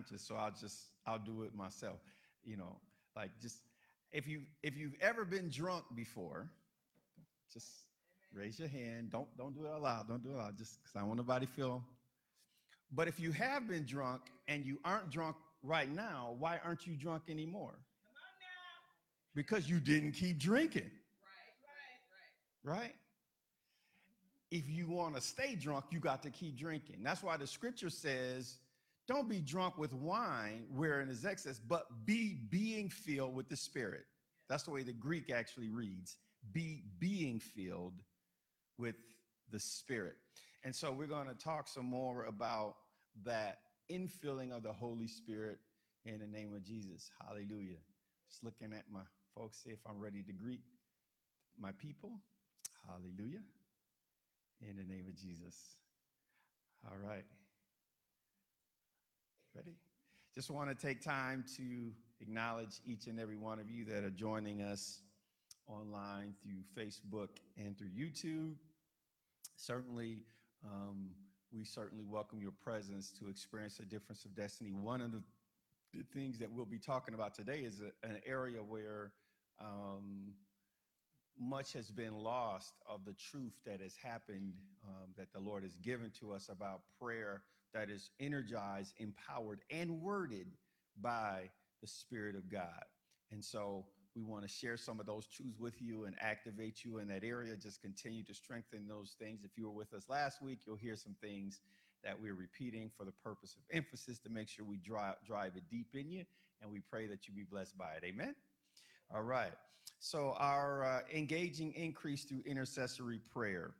[0.00, 2.00] conscious, so I'll just I'll do it myself.
[2.44, 2.76] You know,
[3.16, 3.58] like just
[4.12, 6.48] if you if you've ever been drunk before,
[7.52, 7.68] just
[8.34, 9.10] raise your hand.
[9.10, 10.08] Don't don't do it out loud.
[10.08, 10.58] Don't do it out loud.
[10.58, 11.82] Just because I don't want nobody feel.
[12.92, 16.96] But if you have been drunk and you aren't drunk right now, why aren't you
[16.96, 17.74] drunk anymore?
[19.32, 20.90] Because you didn't keep drinking.
[22.64, 22.80] Right, right, right.
[22.80, 22.94] Right?
[24.50, 26.96] If you want to stay drunk, you got to keep drinking.
[27.04, 28.56] That's why the scripture says,
[29.08, 34.04] don't be drunk with wine wherein is excess, but be being filled with the Spirit.
[34.48, 36.16] That's the way the Greek actually reads.
[36.52, 37.94] Be being filled
[38.78, 38.96] with
[39.50, 40.16] the Spirit.
[40.64, 42.76] And so we're going to talk some more about
[43.24, 43.58] that
[43.90, 45.58] infilling of the Holy Spirit
[46.04, 47.10] in the name of Jesus.
[47.26, 47.78] Hallelujah.
[48.28, 49.00] Just looking at my
[49.34, 50.60] folks, see if I'm ready to greet
[51.58, 52.12] my people.
[52.86, 53.42] Hallelujah.
[54.60, 55.56] In the name of Jesus.
[56.86, 57.24] All right.
[59.54, 59.74] Ready?
[60.32, 61.90] Just want to take time to
[62.20, 65.00] acknowledge each and every one of you that are joining us
[65.66, 68.54] online through Facebook and through YouTube.
[69.56, 70.18] Certainly,
[70.64, 71.10] um,
[71.52, 74.70] we certainly welcome your presence to experience a difference of destiny.
[74.70, 75.22] One of the,
[75.92, 79.10] the things that we'll be talking about today is a, an area where
[79.60, 80.34] um,
[81.40, 84.52] much has been lost of the truth that has happened,
[84.86, 87.42] um, that the Lord has given to us about prayer
[87.74, 90.46] that is energized, empowered, and worded
[91.00, 92.84] by the Spirit of God.
[93.30, 93.84] And so
[94.16, 97.22] we want to share some of those truths with you and activate you in that
[97.22, 97.54] area.
[97.56, 99.40] Just continue to strengthen those things.
[99.44, 101.60] If you were with us last week, you'll hear some things
[102.02, 105.62] that we're repeating for the purpose of emphasis to make sure we drive, drive it
[105.70, 106.24] deep in you.
[106.62, 108.04] And we pray that you be blessed by it.
[108.04, 108.34] Amen.
[109.14, 109.52] All right.
[109.98, 113.72] So, our uh, engaging increase through intercessory prayer.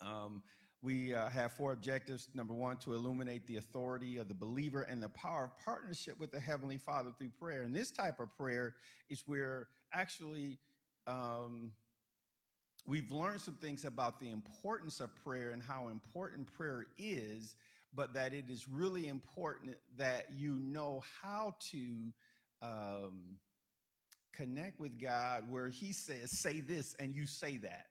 [0.00, 0.42] Um,
[0.82, 2.28] we uh, have four objectives.
[2.34, 6.32] Number one, to illuminate the authority of the believer and the power of partnership with
[6.32, 7.62] the Heavenly Father through prayer.
[7.62, 8.74] And this type of prayer
[9.08, 10.58] is where actually
[11.06, 11.70] um,
[12.84, 17.54] we've learned some things about the importance of prayer and how important prayer is,
[17.94, 22.12] but that it is really important that you know how to.
[22.60, 23.38] Um,
[24.34, 27.86] connect with God where He says, say this, and you say that.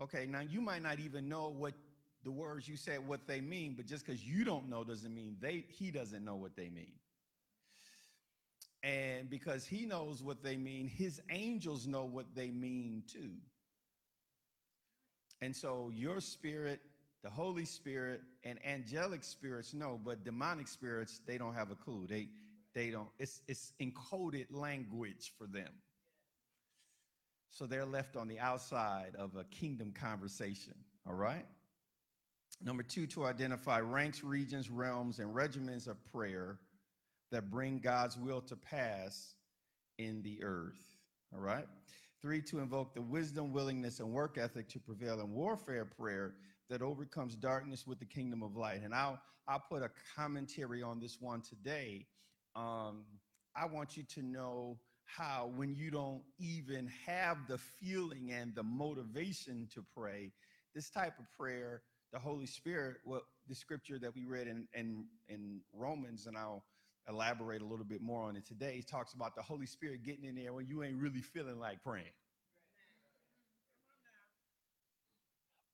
[0.00, 1.72] Okay, now you might not even know what
[2.24, 5.36] the words you said what they mean, but just because you don't know doesn't mean
[5.40, 6.92] they he doesn't know what they mean.
[8.82, 13.32] And because he knows what they mean, his angels know what they mean too.
[15.40, 16.80] And so your spirit,
[17.22, 22.06] the Holy Spirit, and angelic spirits know, but demonic spirits, they don't have a clue.
[22.08, 22.28] They
[22.74, 25.70] they don't, it's it's encoded language for them.
[27.56, 30.74] So they're left on the outside of a kingdom conversation,
[31.08, 31.46] all right?
[32.62, 36.58] Number two, to identify ranks, regions, realms, and regiments of prayer
[37.32, 39.36] that bring God's will to pass
[39.96, 40.98] in the earth,
[41.32, 41.64] all right?
[42.20, 46.34] Three, to invoke the wisdom, willingness, and work ethic to prevail in warfare prayer
[46.68, 48.82] that overcomes darkness with the kingdom of light.
[48.84, 49.18] And I'll,
[49.48, 52.04] I'll put a commentary on this one today.
[52.54, 53.04] Um,
[53.56, 58.62] I want you to know how when you don't even have the feeling and the
[58.62, 60.32] motivation to pray,
[60.74, 65.04] this type of prayer, the Holy Spirit, what the scripture that we read in, in,
[65.28, 66.64] in Romans, and I'll
[67.08, 70.34] elaborate a little bit more on it today, talks about the Holy Spirit getting in
[70.34, 72.04] there when you ain't really feeling like praying.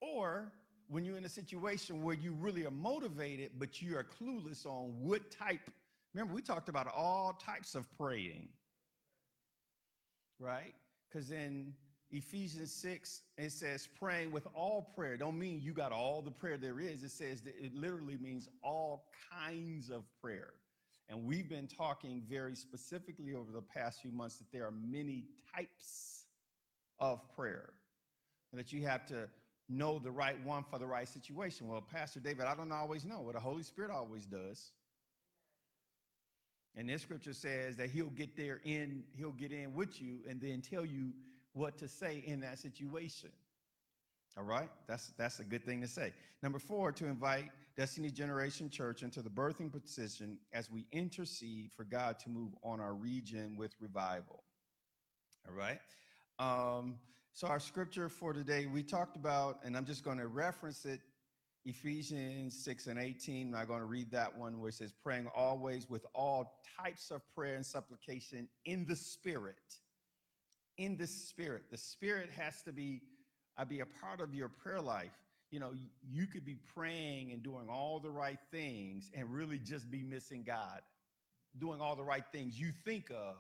[0.01, 0.53] Or
[0.89, 4.95] when you're in a situation where you really are motivated, but you are clueless on
[5.01, 5.71] what type.
[6.13, 8.49] Remember, we talked about all types of praying
[10.39, 10.75] right?
[11.09, 11.75] Because in
[12.11, 15.17] Ephesians 6, it says praying with all prayer.
[15.17, 17.03] Don't mean you got all the prayer there is.
[17.03, 20.51] It says that it literally means all kinds of prayer.
[21.09, 25.25] And we've been talking very specifically over the past few months that there are many
[25.55, 26.25] types
[26.99, 27.71] of prayer
[28.51, 29.29] and that you have to
[29.69, 31.67] know the right one for the right situation.
[31.67, 33.21] Well, Pastor David, I don't always know.
[33.21, 34.71] Well, the Holy Spirit always does.
[36.77, 40.41] And this scripture says that he'll get there in, he'll get in with you and
[40.41, 41.13] then tell you
[41.53, 43.31] what to say in that situation.
[44.39, 44.71] All right?
[44.87, 46.13] That's that's a good thing to say.
[46.43, 51.85] Number four, to invite Destiny Generation Church into the birthing position as we intercede for
[51.85, 54.43] God to move on our region with revival.
[55.47, 55.81] All right.
[56.39, 56.97] Um,
[57.35, 61.01] so our scripture for today, we talked about, and I'm just going to reference it
[61.65, 63.47] Ephesians 6 and 18.
[63.47, 67.11] I'm not going to read that one where it says, praying always with all types
[67.11, 69.55] of prayer and supplication in the Spirit.
[70.77, 71.65] In the Spirit.
[71.71, 73.03] The Spirit has to be,
[73.57, 75.13] uh, be a part of your prayer life.
[75.53, 75.73] you know,
[76.11, 80.43] you could be praying and doing all the right things and really just be missing
[80.45, 80.81] God,
[81.59, 83.37] doing all the right things you think of,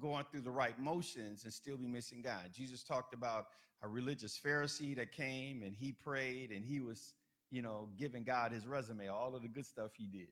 [0.00, 2.50] going through the right motions and still be missing God.
[2.54, 3.46] Jesus talked about
[3.82, 7.14] a religious Pharisee that came and he prayed and he was,
[7.50, 10.28] you know, giving God his resume, all of the good stuff he did.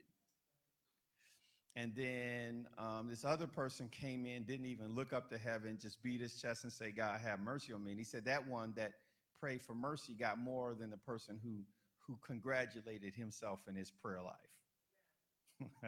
[1.76, 6.02] And then um, this other person came in, didn't even look up to heaven, just
[6.02, 7.90] beat his chest and say, God, have mercy on me.
[7.90, 8.92] And he said that one that
[9.38, 11.58] prayed for mercy got more than the person who,
[12.06, 14.34] who congratulated himself in his prayer life.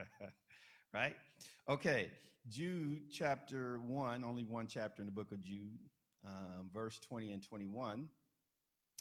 [0.95, 1.17] right?
[1.69, 2.11] Okay,
[2.51, 5.79] Jude chapter 1, only one chapter in the book of Jude,
[6.27, 8.09] um, verse 20 and 21.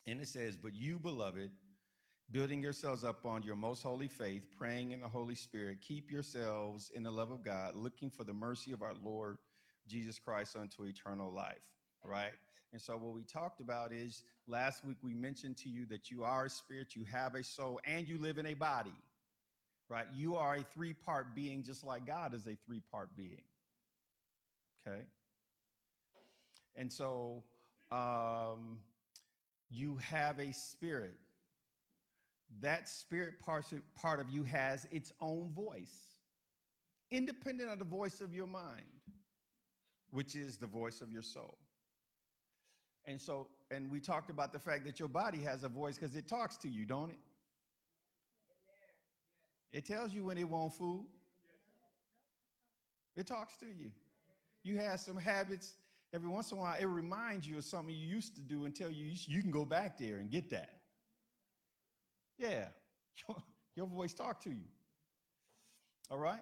[0.06, 1.52] And it says, But you, beloved,
[2.32, 6.92] building yourselves up on your most holy faith, praying in the Holy Spirit, keep yourselves
[6.94, 9.38] in the love of God, looking for the mercy of our Lord
[9.88, 11.64] Jesus Christ unto eternal life,
[12.04, 12.34] right?
[12.74, 16.26] And so, what we talked about is last week we mentioned to you that you
[16.26, 18.94] are a spirit, you have a soul, and you live in a body,
[19.90, 20.06] right?
[20.16, 23.42] You are a three part being, just like God is a three part being,
[24.88, 25.02] okay?
[26.76, 27.44] And so,
[27.92, 28.80] um,
[29.70, 31.16] you have a spirit
[32.62, 36.16] that spirit part, of you has its own voice,
[37.12, 38.86] independent of the voice of your mind,
[40.12, 41.58] which is the voice of your soul.
[43.06, 46.16] And so, and we talked about the fact that your body has a voice because
[46.16, 47.20] it talks to you, don't it?
[49.72, 51.06] It tells you when it wants food.
[53.16, 53.92] It talks to you.
[54.64, 55.74] You have some habits.
[56.14, 58.90] Every once in a while, it reminds you of something you used to do until
[58.90, 60.70] you you can go back there and get that.
[62.38, 62.66] Yeah,
[63.28, 63.38] your,
[63.76, 64.66] your voice talk to you.
[66.10, 66.40] All right?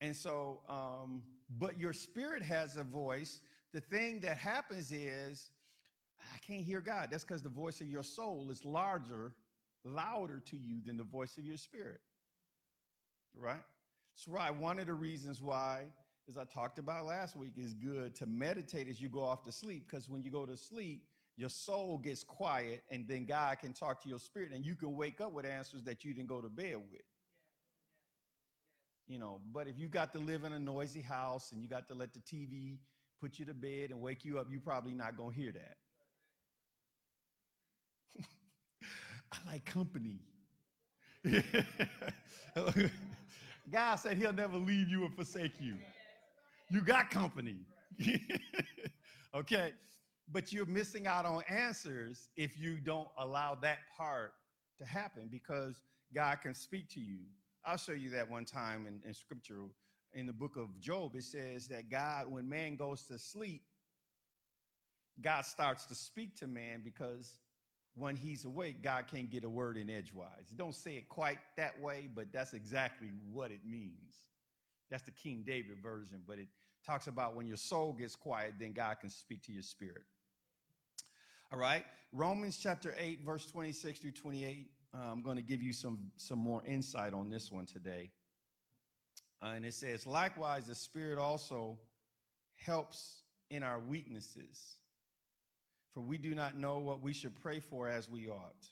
[0.00, 1.22] And so, um,
[1.58, 3.40] but your spirit has a voice.
[3.72, 5.50] The thing that happens is,
[6.32, 7.08] I can't hear God.
[7.10, 9.32] That's because the voice of your soul is larger,
[9.84, 12.00] louder to you than the voice of your spirit.
[13.38, 13.62] Right?
[14.14, 15.84] So, right, one of the reasons why,
[16.28, 19.52] as I talked about last week, is good to meditate as you go off to
[19.52, 21.02] sleep, because when you go to sleep,
[21.36, 24.96] your soul gets quiet and then God can talk to your spirit and you can
[24.96, 27.02] wake up with answers that you didn't go to bed with.
[29.08, 31.88] You know, but if you got to live in a noisy house and you got
[31.88, 32.78] to let the TV
[33.20, 35.76] put you to bed and wake you up, you're probably not going to hear that.
[39.32, 40.20] I like company.
[43.70, 45.76] God said he'll never leave you or forsake you.
[46.70, 47.56] You got company.
[49.34, 49.72] okay?
[50.32, 54.32] but you're missing out on answers if you don't allow that part
[54.78, 55.82] to happen because
[56.14, 57.18] God can speak to you.
[57.64, 59.62] I'll show you that one time in, in scripture
[60.12, 61.14] in the book of Job.
[61.14, 63.62] It says that God, when man goes to sleep,
[65.20, 67.38] God starts to speak to man because
[67.96, 70.50] when he's awake, God can't get a word in edgewise.
[70.56, 74.14] Don't say it quite that way, but that's exactly what it means.
[74.90, 76.48] That's the King David version, but it
[76.84, 80.02] talks about when your soul gets quiet, then God can speak to your spirit.
[81.52, 81.84] All right.
[82.12, 84.70] Romans chapter 8, verse 26 through 28.
[84.92, 88.10] Uh, I'm going to give you some, some more insight on this one today.
[89.42, 91.78] Uh, and it says, likewise, the Spirit also
[92.56, 94.76] helps in our weaknesses.
[95.94, 98.66] For we do not know what we should pray for as we ought.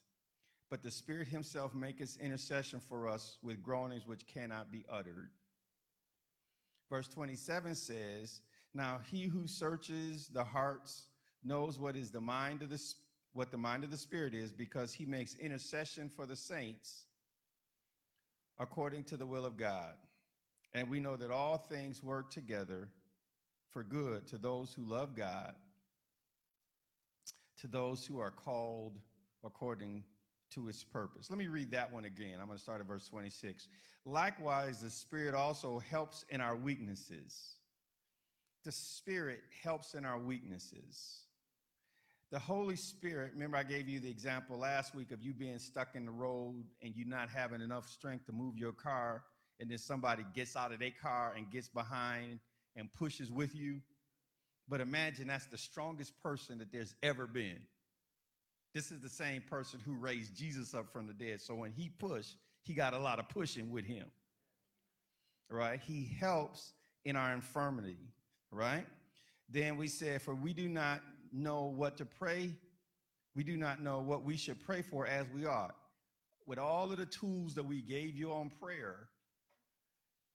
[0.70, 5.30] But the Spirit Himself maketh intercession for us with groanings which cannot be uttered.
[6.90, 8.40] Verse 27 says,
[8.74, 11.06] Now he who searches the hearts
[11.44, 12.82] knows what is the mind of the
[13.32, 17.06] what the mind of the spirit is because he makes intercession for the saints
[18.58, 19.94] according to the will of God.
[20.74, 22.88] And we know that all things work together
[23.70, 25.54] for good to those who love God,
[27.62, 28.98] to those who are called
[29.44, 30.04] according
[30.50, 31.30] to his purpose.
[31.30, 32.38] Let me read that one again.
[32.40, 33.68] I'm going to start at verse 26.
[34.04, 37.56] Likewise, the Spirit also helps in our weaknesses.
[38.64, 41.20] The Spirit helps in our weaknesses.
[42.32, 45.94] The Holy Spirit, remember I gave you the example last week of you being stuck
[45.94, 49.22] in the road and you not having enough strength to move your car,
[49.60, 52.40] and then somebody gets out of their car and gets behind
[52.74, 53.80] and pushes with you.
[54.68, 57.58] But imagine that's the strongest person that there's ever been.
[58.74, 61.40] This is the same person who raised Jesus up from the dead.
[61.40, 64.06] So when he pushed, he got a lot of pushing with him.
[65.50, 65.80] Right?
[65.80, 66.72] He helps
[67.04, 67.98] in our infirmity,
[68.50, 68.86] right?
[69.50, 71.02] Then we said, For we do not
[71.32, 72.54] know what to pray.
[73.34, 75.74] We do not know what we should pray for as we ought.
[76.46, 79.08] With all of the tools that we gave you on prayer,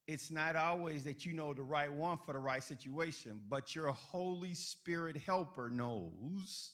[0.08, 3.92] it's not always that you know the right one for the right situation, but your
[3.92, 6.72] Holy Spirit helper knows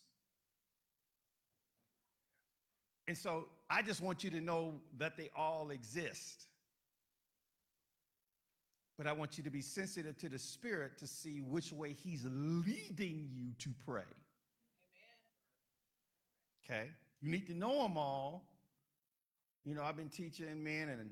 [3.08, 6.46] And so I just want you to know that they all exist.
[8.98, 12.26] But I want you to be sensitive to the Spirit to see which way He's
[12.26, 14.04] leading you to pray.
[16.66, 16.90] Okay?
[17.22, 18.46] You need to know them all.
[19.66, 21.10] You know, I've been teaching men, and,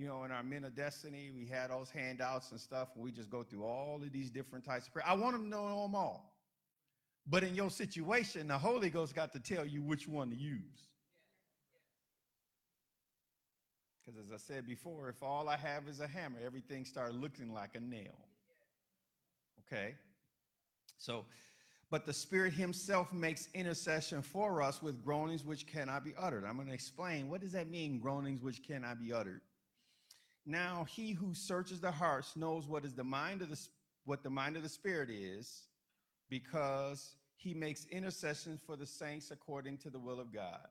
[0.00, 3.12] you know, in our Men of Destiny, we had those handouts and stuff, and we
[3.12, 5.04] just go through all of these different types of prayer.
[5.06, 6.32] I want them to know them all.
[7.26, 10.88] But in your situation, the Holy Ghost got to tell you which one to use.
[14.02, 17.52] Because as I said before, if all I have is a hammer, everything starts looking
[17.52, 18.16] like a nail.
[19.66, 19.96] Okay?
[20.96, 21.26] So,
[21.90, 26.46] but the Spirit Himself makes intercession for us with groanings which cannot be uttered.
[26.46, 29.42] I'm going to explain what does that mean, groanings which cannot be uttered.
[30.50, 33.58] Now, He who searches the hearts knows what is the mind of the
[34.04, 35.68] what the mind of the Spirit is,
[36.28, 40.66] because He makes intercession for the saints according to the will of God.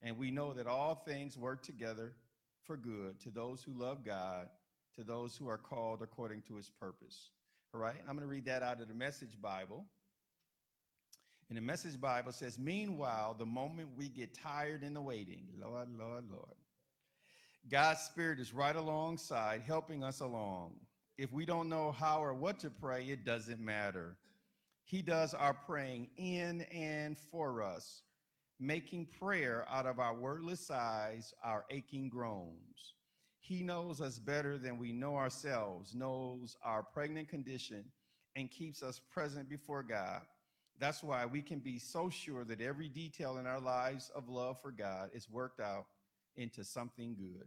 [0.00, 2.14] And we know that all things work together
[2.64, 4.48] for good to those who love God,
[4.96, 7.28] to those who are called according to his purpose.
[7.74, 9.84] All right, I'm going to read that out of the Message Bible.
[11.50, 15.88] And the Message Bible says, Meanwhile, the moment we get tired in the waiting, Lord,
[15.98, 16.56] Lord, Lord,
[17.70, 20.74] God's Spirit is right alongside, helping us along.
[21.16, 24.16] If we don't know how or what to pray, it doesn't matter.
[24.84, 28.02] He does our praying in and for us
[28.62, 32.94] making prayer out of our wordless sighs, our aching groans.
[33.40, 37.84] He knows us better than we know ourselves, knows our pregnant condition,
[38.36, 40.22] and keeps us present before God.
[40.78, 44.62] That's why we can be so sure that every detail in our lives of love
[44.62, 45.86] for God is worked out
[46.36, 47.46] into something good.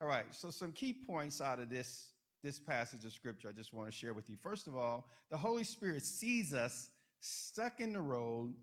[0.00, 2.08] All right, so some key points out of this,
[2.42, 4.36] this passage of scripture I just want to share with you.
[4.42, 6.90] First of all, the Holy Spirit sees us
[7.20, 8.54] stuck in the road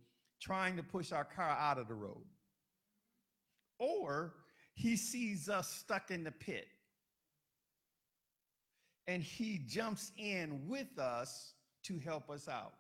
[0.42, 2.26] trying to push our car out of the road.
[3.80, 4.34] Or
[4.74, 6.68] he sees us stuck in the pit
[9.08, 12.74] and he jumps in with us to help us out.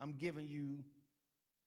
[0.00, 0.84] I'm giving you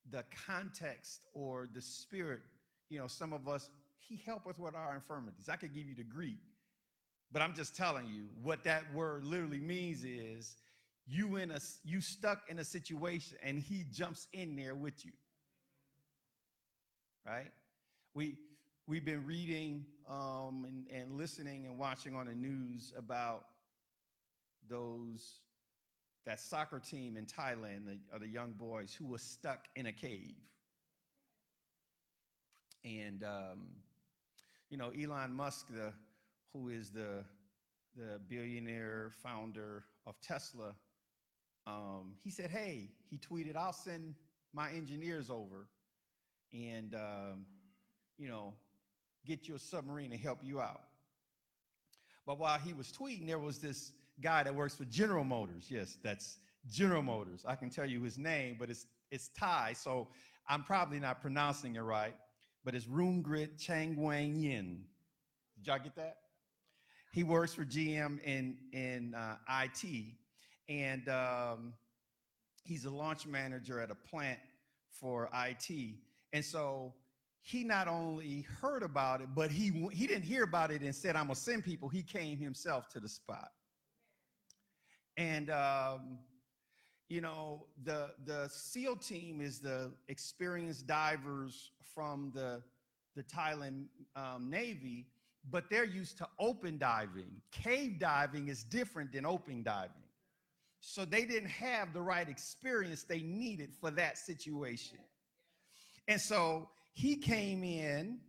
[0.09, 2.41] the context or the spirit.
[2.89, 3.69] You know, some of us,
[4.11, 5.49] he help us with our infirmities.
[5.49, 6.39] I could give you the Greek,
[7.31, 10.57] but I'm just telling you what that word literally means is
[11.07, 15.11] you in a you stuck in a situation and he jumps in there with you
[17.25, 17.51] right?
[18.13, 18.37] We,
[18.87, 23.45] we've been reading um, and, and listening and watching on the news about
[24.69, 25.39] those,
[26.25, 30.35] that soccer team in Thailand, the, the young boys who were stuck in a cave.
[32.83, 33.67] And, um,
[34.71, 35.93] you know, Elon Musk, the,
[36.53, 37.23] who is the,
[37.95, 40.73] the billionaire founder of Tesla,
[41.67, 44.15] um, he said, hey, he tweeted, I'll send
[44.53, 45.67] my engineers over
[46.53, 47.45] and, um,
[48.17, 48.53] you know,
[49.25, 50.81] get you a submarine to help you out.
[52.25, 55.65] But while he was tweeting, there was this guy that works for General Motors.
[55.69, 56.37] Yes, that's
[56.69, 57.43] General Motors.
[57.47, 60.07] I can tell you his name, but it's it's Thai, so
[60.47, 62.15] I'm probably not pronouncing it right.
[62.63, 64.83] But it's Roongrit Chang Wang Yin.
[65.57, 66.17] Did y'all get that?
[67.11, 69.85] He works for GM in in uh, IT,
[70.69, 71.73] and um,
[72.63, 74.39] he's a launch manager at a plant
[74.89, 75.95] for IT.
[76.33, 76.93] And so
[77.41, 81.15] he not only heard about it, but he, he didn't hear about it and said,
[81.15, 81.89] I'm going to send people.
[81.89, 83.49] He came himself to the spot.
[85.17, 86.19] And, um,
[87.11, 92.61] you know, the, the SEAL team is the experienced divers from the,
[93.17, 95.07] the Thailand um, Navy,
[95.49, 97.29] but they're used to open diving.
[97.51, 99.91] Cave diving is different than open diving.
[100.79, 104.99] So they didn't have the right experience they needed for that situation.
[106.07, 108.19] And so he came in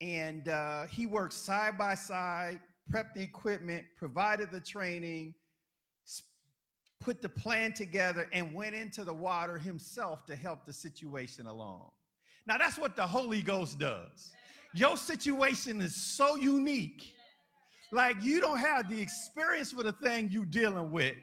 [0.00, 5.34] and uh, he worked side by side, prepped the equipment, provided the training,
[7.00, 11.90] put the plan together, and went into the water himself to help the situation along.
[12.46, 14.32] Now, that's what the Holy Ghost does.
[14.74, 17.14] Your situation is so unique.
[17.92, 21.16] Like you don't have the experience for the thing you're dealing with.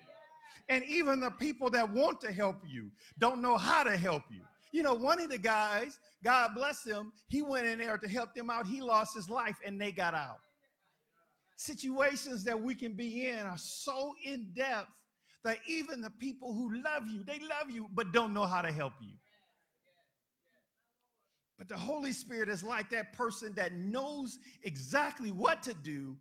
[0.70, 2.90] And even the people that want to help you
[3.20, 4.42] don't know how to help you.
[4.72, 8.34] You know, one of the guys, God bless him, he went in there to help
[8.34, 8.66] them out.
[8.66, 10.40] He lost his life and they got out.
[11.58, 14.90] Situations that we can be in are so in depth
[15.44, 18.72] that even the people who love you, they love you, but don't know how to
[18.72, 19.14] help you.
[21.58, 26.18] But the Holy Spirit is like that person that knows exactly what to do,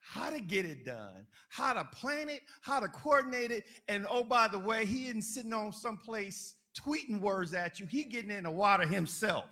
[0.00, 3.64] how to get it done, how to plan it, how to coordinate it.
[3.88, 7.86] And oh, by the way, he isn't sitting on someplace tweeting words at you.
[7.86, 9.46] He getting in the water himself.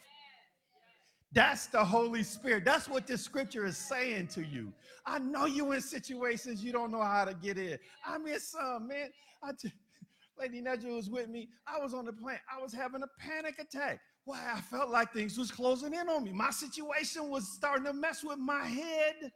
[1.35, 2.65] That's the Holy Spirit.
[2.65, 4.73] That's what this scripture is saying to you.
[5.05, 7.77] I know you in situations you don't know how to get in.
[8.07, 9.11] I'm in some, man.
[9.43, 9.73] I t-
[10.39, 11.49] Lady Nedra was with me.
[11.67, 12.39] I was on the plane.
[12.57, 14.01] I was having a panic attack.
[14.25, 14.41] Why?
[14.55, 16.33] I felt like things was closing in on me.
[16.33, 19.33] My situation was starting to mess with my head.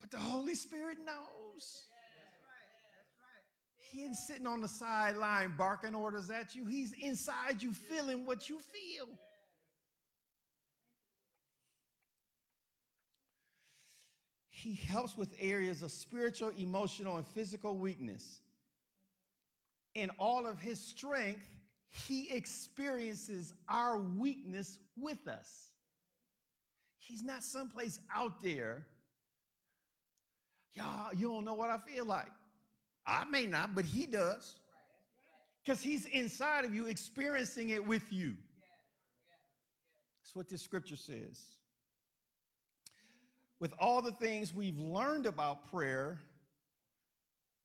[0.00, 1.88] But the Holy Spirit knows.
[3.94, 6.66] He sitting on the sideline barking orders at you.
[6.66, 9.06] He's inside you feeling what you feel.
[14.50, 18.40] He helps with areas of spiritual, emotional, and physical weakness.
[19.94, 21.46] In all of his strength,
[21.90, 25.68] he experiences our weakness with us.
[26.98, 28.86] He's not someplace out there.
[30.74, 32.32] Y'all, you don't know what I feel like.
[33.06, 34.56] I may not, but he does.
[35.64, 38.34] Because he's inside of you, experiencing it with you.
[40.22, 41.40] That's what this scripture says.
[43.60, 46.20] With all the things we've learned about prayer,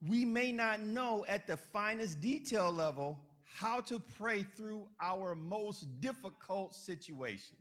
[0.07, 5.99] we may not know at the finest detail level how to pray through our most
[5.99, 7.57] difficult situations.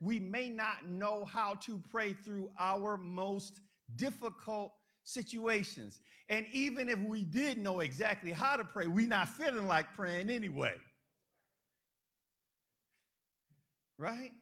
[0.00, 3.60] We may not know how to pray through our most
[3.96, 4.72] difficult
[5.08, 6.00] situations.
[6.28, 10.28] And even if we did know exactly how to pray, we're not feeling like praying
[10.28, 10.74] anyway.
[13.96, 14.32] Right?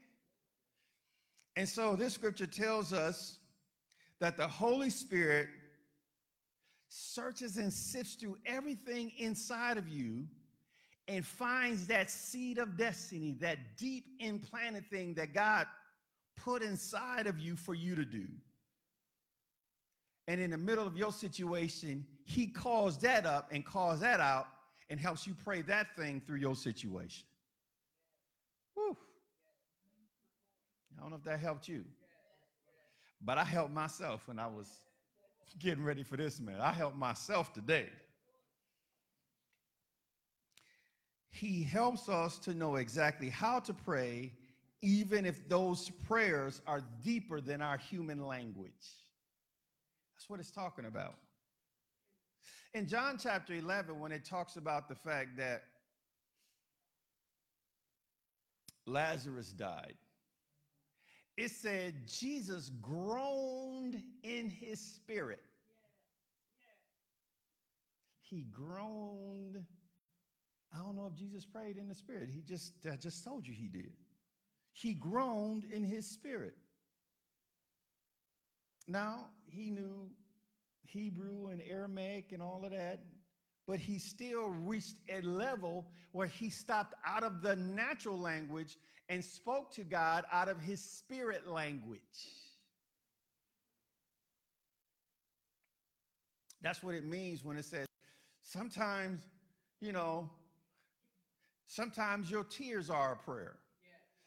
[1.54, 3.38] And so this scripture tells us
[4.20, 5.48] that the Holy Spirit
[6.88, 10.26] searches and sifts through everything inside of you
[11.08, 15.66] and finds that seed of destiny, that deep implanted thing that God
[16.36, 18.26] put inside of you for you to do.
[20.28, 24.48] And in the middle of your situation, he calls that up and calls that out
[24.90, 27.26] and helps you pray that thing through your situation.
[28.74, 28.96] Whew.
[30.96, 31.84] I don't know if that helped you,
[33.20, 34.68] but I helped myself when I was
[35.58, 36.60] getting ready for this man.
[36.60, 37.88] I helped myself today.
[41.30, 44.32] He helps us to know exactly how to pray,
[44.82, 48.72] even if those prayers are deeper than our human language.
[50.16, 51.16] That's what it's talking about.
[52.72, 55.64] In John chapter 11, when it talks about the fact that
[58.86, 59.94] Lazarus died,
[61.36, 65.42] it said Jesus groaned in his spirit.
[68.22, 69.62] He groaned.
[70.74, 72.30] I don't know if Jesus prayed in the spirit.
[72.32, 73.92] He just, I just told you he did.
[74.72, 76.54] He groaned in his spirit.
[78.88, 80.08] Now, he knew
[80.84, 83.00] Hebrew and Aramaic and all of that,
[83.66, 88.76] but he still reached a level where he stopped out of the natural language
[89.08, 92.00] and spoke to God out of his spirit language.
[96.62, 97.86] That's what it means when it says
[98.42, 99.20] sometimes,
[99.80, 100.30] you know,
[101.66, 103.56] sometimes your tears are a prayer.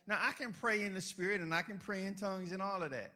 [0.07, 2.81] Now, I can pray in the spirit and I can pray in tongues and all
[2.81, 3.13] of that.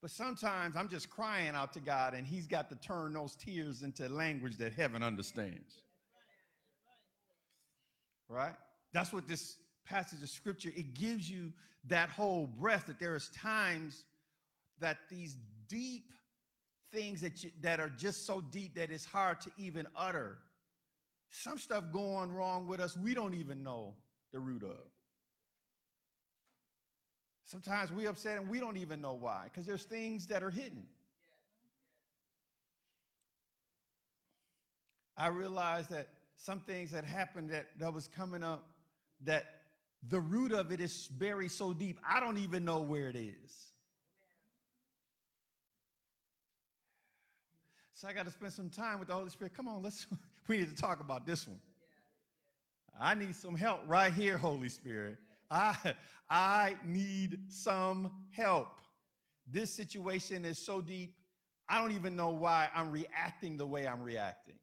[0.00, 3.82] But sometimes I'm just crying out to God and He's got to turn those tears
[3.82, 5.82] into language that heaven understands.
[8.28, 8.54] Right?
[8.92, 11.52] That's what this passage of scripture it gives you
[11.86, 14.04] that whole breath that there is times
[14.80, 15.36] that these
[15.68, 16.12] deep
[16.92, 20.38] things that you, that are just so deep that it's hard to even utter
[21.30, 23.94] some stuff going wrong with us we don't even know
[24.32, 24.76] the root of
[27.48, 30.82] Sometimes we upset and we don't even know why because there's things that are hidden.
[35.16, 38.68] I realized that some things that happened that, that was coming up
[39.24, 39.46] that
[40.10, 43.72] the root of it is buried so deep, I don't even know where it is.
[47.94, 49.54] So I got to spend some time with the Holy Spirit.
[49.56, 50.06] Come on, let's
[50.48, 51.58] we need to talk about this one.
[53.00, 55.16] I need some help right here, Holy Spirit.
[55.50, 55.94] I,
[56.28, 58.68] I need some help.
[59.50, 61.14] This situation is so deep,
[61.68, 64.54] I don't even know why I'm reacting the way I'm reacting.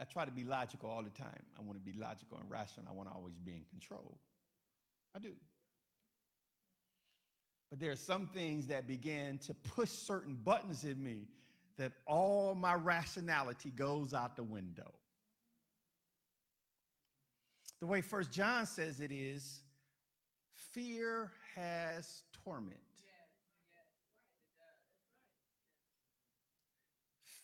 [0.00, 1.42] I try to be logical all the time.
[1.58, 2.86] I want to be logical and rational.
[2.90, 4.18] I want to always be in control.
[5.14, 5.32] I do.
[7.70, 11.28] But there are some things that begin to push certain buttons in me
[11.78, 14.92] that all my rationality goes out the window
[17.82, 19.58] the way First John says it is,
[20.70, 22.78] fear has torment.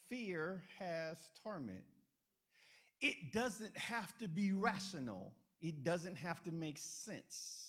[0.09, 1.83] Fear has torment.
[3.01, 7.65] it doesn't have to be rational, it doesn't have to make sense.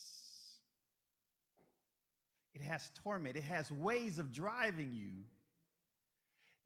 [2.53, 5.23] It has torment, it has ways of driving you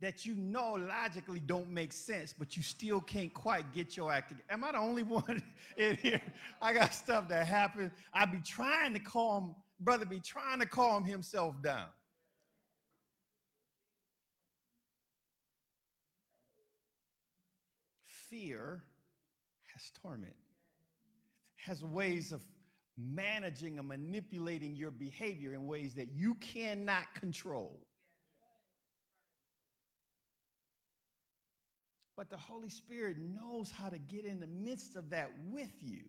[0.03, 4.29] that you know logically don't make sense, but you still can't quite get your act
[4.29, 4.43] together.
[4.49, 5.41] Am I the only one
[5.77, 6.21] in here?
[6.61, 7.91] I got stuff that happened.
[8.13, 11.87] I be trying to calm, brother, be trying to calm himself down.
[18.29, 18.83] Fear
[19.73, 20.33] has torment,
[21.55, 22.41] has ways of
[22.97, 27.79] managing and manipulating your behavior in ways that you cannot control.
[32.15, 36.03] But the Holy Spirit knows how to get in the midst of that with you.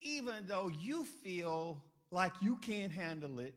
[0.00, 3.54] Even though you feel like you can't handle it,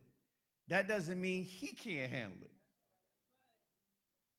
[0.68, 2.50] that doesn't mean he can't handle it.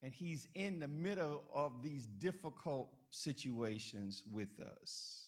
[0.01, 5.25] And he's in the middle of these difficult situations with us.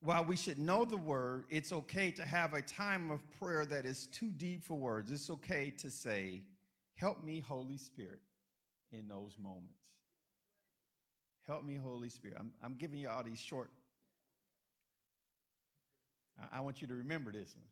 [0.00, 3.84] While we should know the word, it's okay to have a time of prayer that
[3.84, 5.10] is too deep for words.
[5.10, 6.42] It's okay to say,
[6.94, 8.20] Help me, Holy Spirit,
[8.92, 9.80] in those moments.
[11.46, 12.36] Help me, Holy Spirit.
[12.38, 13.70] I'm, I'm giving you all these short.
[16.38, 17.66] I, I want you to remember this one.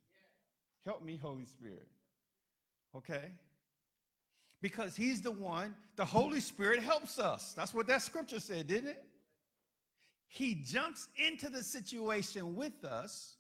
[0.85, 1.87] Help me, Holy Spirit.
[2.97, 3.33] Okay?
[4.63, 7.53] Because He's the one, the Holy Spirit helps us.
[7.55, 9.05] That's what that scripture said, didn't it?
[10.29, 13.37] He jumps into the situation with us.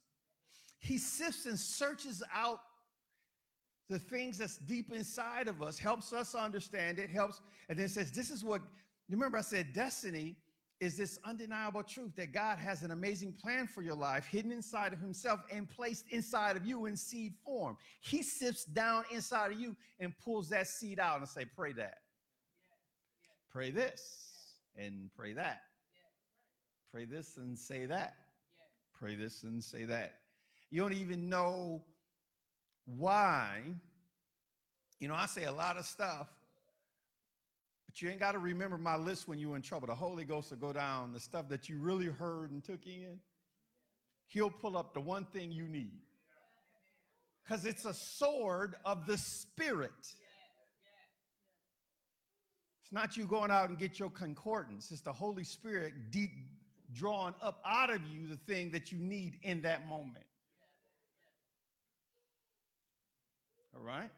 [0.79, 2.61] He sifts and searches out
[3.89, 8.11] the things that's deep inside of us, helps us understand it, helps, and then says,
[8.11, 8.61] This is what,
[9.09, 10.37] remember, I said destiny
[10.81, 14.93] is this undeniable truth that God has an amazing plan for your life hidden inside
[14.93, 17.77] of Himself and placed inside of you in seed form.
[18.01, 21.99] He sifts down inside of you and pulls that seed out and say, Pray that.
[23.51, 24.27] Pray this
[24.77, 25.63] and pray that.
[26.93, 28.15] Pray this and say that.
[28.99, 30.15] Pray this and say that.
[30.71, 31.83] You don't even know
[32.87, 33.61] why.
[34.99, 36.29] You know, I say a lot of stuff,
[37.87, 39.87] but you ain't got to remember my list when you're in trouble.
[39.87, 43.19] The Holy Ghost will go down the stuff that you really heard and took in.
[44.29, 46.01] He'll pull up the one thing you need.
[47.45, 49.93] Because it's a sword of the Spirit.
[50.01, 50.17] It's
[52.93, 54.91] not you going out and get your concordance.
[54.91, 56.31] It's the Holy Spirit deep
[56.93, 60.26] drawing up out of you the thing that you need in that moment.
[63.77, 64.11] All right?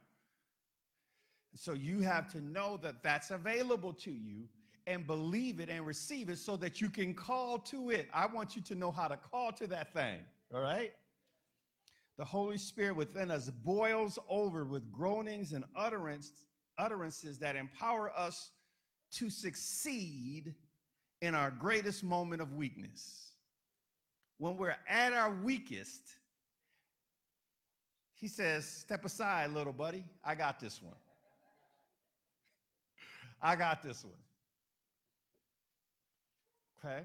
[1.56, 4.48] So you have to know that that's available to you
[4.86, 8.08] and believe it and receive it so that you can call to it.
[8.14, 10.20] I want you to know how to call to that thing.
[10.54, 10.92] All right?
[12.16, 16.32] The Holy Spirit within us boils over with groanings and utterance,
[16.78, 18.50] utterances that empower us
[19.12, 20.54] to succeed
[21.20, 23.32] in our greatest moment of weakness.
[24.38, 26.02] When we're at our weakest,
[28.20, 30.04] he says, Step aside, little buddy.
[30.24, 30.94] I got this one.
[33.40, 34.14] I got this one.
[36.84, 37.02] Okay?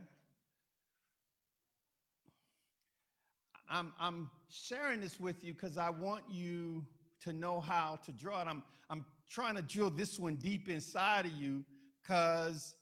[3.70, 6.86] I'm, I'm sharing this with you because I want you
[7.24, 8.48] to know how to draw it.
[8.48, 11.64] I'm, I'm trying to drill this one deep inside of you
[12.02, 12.76] because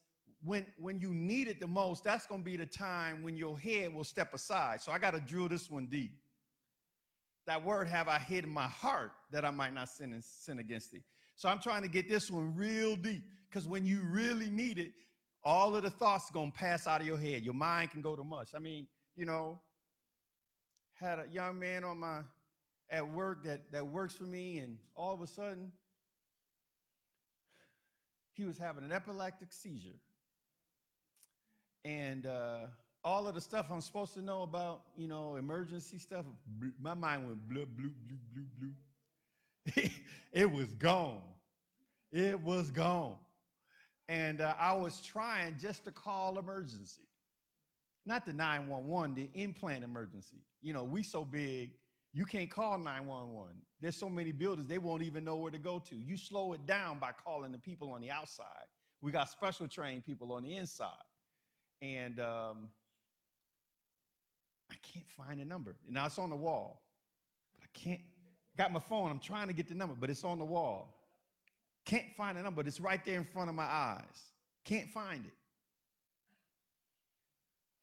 [0.43, 3.59] when when you need it the most, that's going to be the time when your
[3.59, 4.81] head will step aside.
[4.81, 6.13] So I got to drill this one deep.
[7.51, 10.59] That word have I hid in my heart that I might not sin and sin
[10.59, 11.01] against thee.
[11.35, 14.93] So I'm trying to get this one real deep because when you really need it,
[15.43, 17.43] all of the thoughts to pass out of your head.
[17.43, 18.47] Your mind can go to mush.
[18.55, 18.87] I mean,
[19.17, 19.59] you know,
[20.93, 22.21] had a young man on my
[22.89, 25.73] at work that that works for me, and all of a sudden
[28.31, 29.99] he was having an epileptic seizure
[31.83, 32.67] and uh,
[33.03, 36.25] all of the stuff I'm supposed to know about, you know, emergency stuff,
[36.79, 39.89] my mind went blue, blue, blue, blue, blue.
[40.31, 41.21] it was gone.
[42.11, 43.15] It was gone.
[44.07, 47.07] And uh, I was trying just to call emergency.
[48.05, 50.37] Not the 911, the implant emergency.
[50.61, 51.71] You know, we so big,
[52.13, 53.55] you can't call 911.
[53.79, 55.95] There's so many buildings, they won't even know where to go to.
[55.95, 58.45] You slow it down by calling the people on the outside.
[59.01, 60.89] We got special trained people on the inside
[61.81, 62.69] and um,
[64.71, 65.75] I can't find a number.
[65.87, 66.81] Now it's on the wall,
[67.53, 68.01] but I can't.
[68.57, 69.09] Got my phone.
[69.09, 70.97] I'm trying to get the number, but it's on the wall.
[71.85, 72.61] Can't find a number.
[72.65, 74.31] It's right there in front of my eyes.
[74.65, 75.33] Can't find it.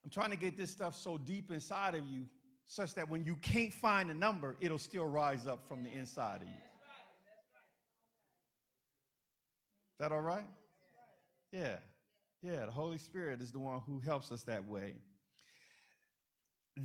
[0.05, 2.27] I'm trying to get this stuff so deep inside of you,
[2.67, 6.43] such that when you can't find a number, it'll still rise up from the inside
[6.43, 6.55] of you.
[9.93, 10.47] Is that all right?
[11.51, 11.77] Yeah.
[12.43, 14.95] Yeah, the Holy Spirit is the one who helps us that way.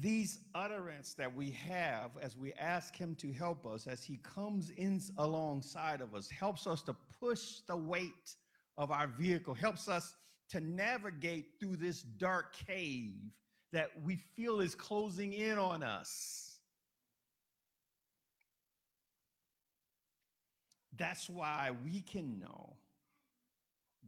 [0.02, 4.72] These utterance that we have as we ask him to help us, as he comes
[4.72, 8.36] in alongside of us, helps us to push the weight
[8.78, 10.16] of our vehicle, helps us
[10.50, 13.14] to navigate through this dark cave
[13.72, 16.60] that we feel is closing in on us.
[20.96, 22.78] That's why we can know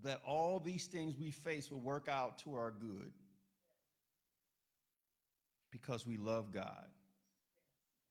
[0.04, 3.12] that all these things we face will work out to our good
[5.82, 6.88] because we love God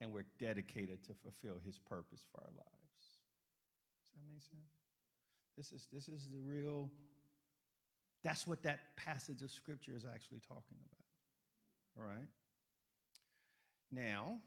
[0.00, 3.04] and we're dedicated to fulfill his purpose for our lives.
[4.04, 4.74] Does that make sense?
[5.56, 6.90] This is this is the real
[8.22, 12.02] that's what that passage of scripture is actually talking about.
[12.02, 12.28] All right?
[13.92, 14.38] Now,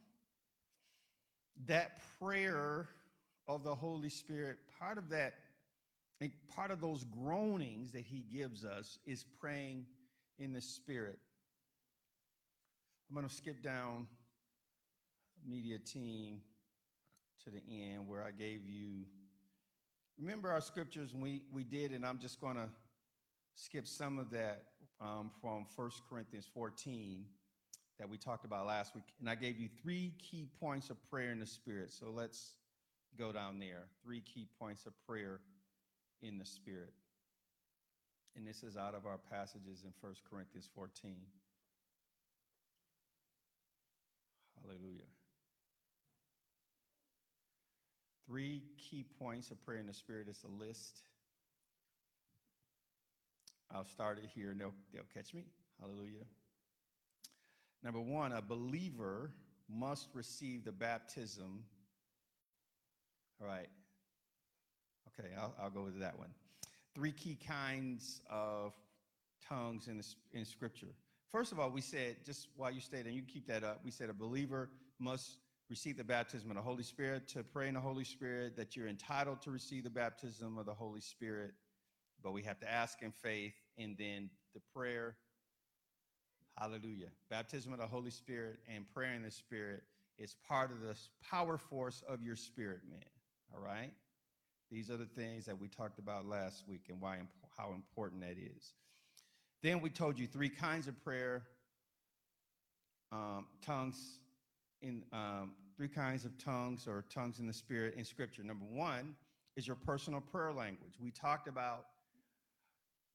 [1.67, 2.89] that prayer
[3.47, 5.36] of the Holy Spirit, part of that
[6.56, 9.86] part of those groanings that he gives us is praying
[10.39, 11.19] in the Spirit.
[13.10, 14.06] I'm going to skip down
[15.48, 16.41] media team
[17.46, 19.06] to the end where I gave you.
[20.20, 22.67] Remember our scriptures we, we did, and I'm just going to
[23.56, 24.63] skip some of that
[25.00, 27.24] um, from 1 Corinthians 14
[27.98, 29.06] that we talked about last week.
[29.22, 31.93] And I gave you three key points of prayer in the Spirit.
[31.93, 32.56] So let's
[33.17, 33.86] go down there.
[34.04, 35.39] Three key points of prayer
[36.22, 36.93] in the Spirit.
[38.36, 41.15] And this is out of our passages in 1 Corinthians 14.
[44.62, 45.02] Hallelujah.
[48.28, 50.28] Three key points of prayer in the Spirit.
[50.30, 51.02] It's a list.
[53.72, 55.46] I'll start it here and they'll, they'll catch me.
[55.80, 56.26] Hallelujah.
[57.84, 59.32] Number one, a believer
[59.70, 61.63] must receive the baptism.
[63.41, 63.70] All right.
[65.20, 66.30] Okay, I'll, I'll go with that one.
[66.96, 68.74] Three key kinds of
[69.48, 70.93] tongues in, the, in Scripture.
[71.32, 73.92] First of all, we said, just while you stayed, and you keep that up, we
[73.92, 77.80] said a believer must receive the baptism of the Holy Spirit to pray in the
[77.80, 81.52] Holy Spirit, that you're entitled to receive the baptism of the Holy Spirit,
[82.24, 85.16] but we have to ask in faith, and then the prayer.
[86.58, 87.10] Hallelujah.
[87.30, 89.84] Baptism of the Holy Spirit and prayer in the Spirit
[90.18, 90.96] is part of the
[91.30, 93.00] power force of your spirit, man.
[93.54, 93.92] All right?
[94.72, 97.20] These are the things that we talked about last week and why
[97.58, 98.74] how important that is.
[99.63, 101.43] Then we told you three kinds of prayer,
[103.12, 104.20] um, tongues
[104.82, 108.43] in um, three kinds of tongues or tongues in the spirit in Scripture.
[108.43, 109.15] Number one
[109.56, 110.93] is your personal prayer language.
[111.02, 111.86] We talked about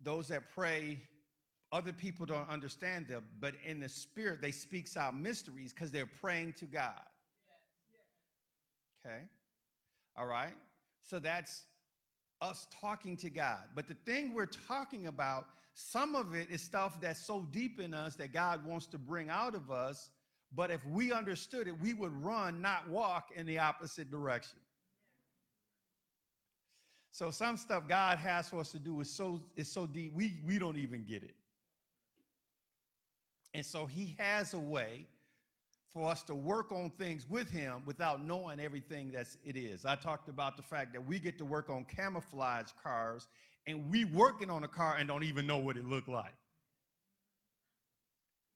[0.03, 0.99] those that pray.
[1.71, 6.11] Other people don't understand them, but in the spirit, they speaks out mysteries because they're
[6.21, 7.01] praying to God.
[9.07, 9.23] Okay.
[10.17, 10.53] All right.
[11.05, 11.63] So that's
[12.41, 13.61] us talking to God.
[13.75, 17.95] But the thing we're talking about, some of it is stuff that's so deep in
[17.95, 20.11] us that God wants to bring out of us.
[20.55, 24.59] But if we understood it, we would run, not walk in the opposite direction.
[27.11, 30.35] So some stuff God has for us to do is so is so deep we
[30.47, 31.35] we don't even get it.
[33.55, 35.07] And so he has a way
[35.93, 39.85] for us to work on things with him without knowing everything that it is.
[39.85, 43.29] I talked about the fact that we get to work on camouflage cars
[43.67, 46.35] and we working on a car and don't even know what it looked like.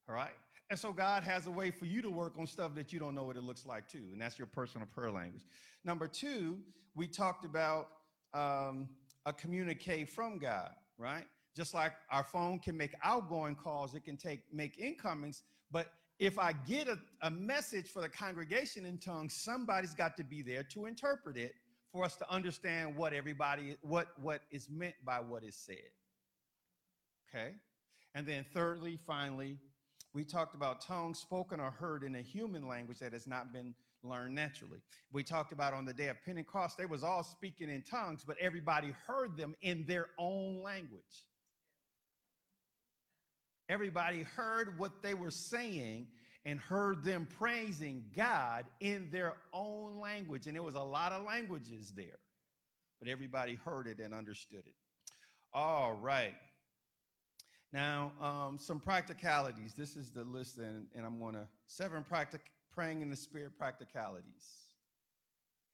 [0.09, 0.35] All right?
[0.69, 3.15] And so God has a way for you to work on stuff that you don't
[3.15, 5.45] know what it looks like too, and that's your personal prayer language.
[5.85, 6.59] Number two,
[6.97, 7.89] we talked about
[8.35, 8.89] um,
[9.27, 11.25] a communique from God, right?
[11.57, 16.39] Just like our phone can make outgoing calls, it can take make incomings, but if
[16.39, 20.63] I get a, a message for the congregation in tongues, somebody's got to be there
[20.65, 21.55] to interpret it
[21.97, 25.77] for us to understand what everybody, what, what is meant by what is said.
[27.35, 27.55] Okay?
[28.15, 29.57] And then thirdly, finally,
[30.13, 33.75] we talked about tongues spoken or heard in a human language that has not been
[34.03, 34.79] learned naturally.
[35.11, 38.37] We talked about on the day of Pentecost, they was all speaking in tongues, but
[38.41, 41.01] everybody heard them in their own language.
[43.71, 46.09] Everybody heard what they were saying
[46.47, 50.47] and heard them praising God in their own language.
[50.47, 52.21] And there was a lot of languages there,
[53.01, 54.75] but everybody heard it and understood it.
[55.53, 56.37] All right.
[57.73, 59.75] Now, um, some practicalities.
[59.77, 63.59] This is the list, and, and I'm going to seven practic praying in the spirit
[63.59, 64.69] practicalities.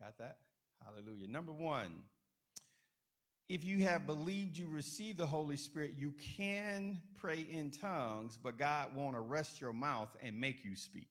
[0.00, 0.38] Got that?
[0.82, 1.28] Hallelujah.
[1.28, 2.02] Number one,
[3.52, 8.56] if you have believed you received the Holy Spirit, you can pray in tongues, but
[8.56, 11.10] God won't arrest your mouth and make you speak.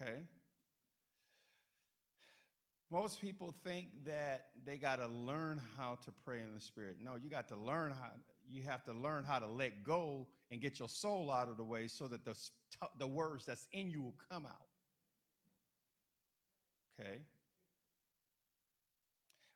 [0.00, 0.20] Okay?
[2.88, 6.98] Most people think that they got to learn how to pray in the spirit.
[7.02, 8.10] No, you got to learn how
[8.48, 11.64] you have to learn how to let go and get your soul out of the
[11.64, 12.36] way so that the,
[12.96, 14.68] the words that's in you will come out.
[17.00, 17.22] Okay?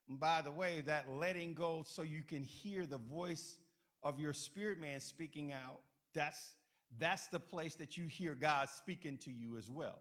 [0.09, 3.57] By the way, that letting go so you can hear the voice
[4.03, 5.81] of your spirit man speaking out,
[6.14, 6.55] that's
[6.99, 9.99] that's the place that you hear God speaking to you as well.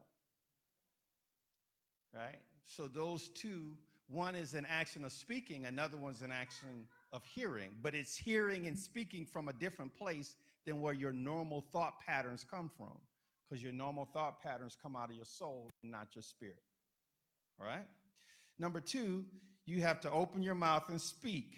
[2.13, 2.39] Right?
[2.67, 3.71] So those two,
[4.07, 8.67] one is an action of speaking, another one's an action of hearing, but it's hearing
[8.67, 12.97] and speaking from a different place than where your normal thought patterns come from.
[13.47, 16.63] Because your normal thought patterns come out of your soul, not your spirit.
[17.59, 17.85] All right?
[18.57, 19.25] Number two,
[19.65, 21.57] you have to open your mouth and speak.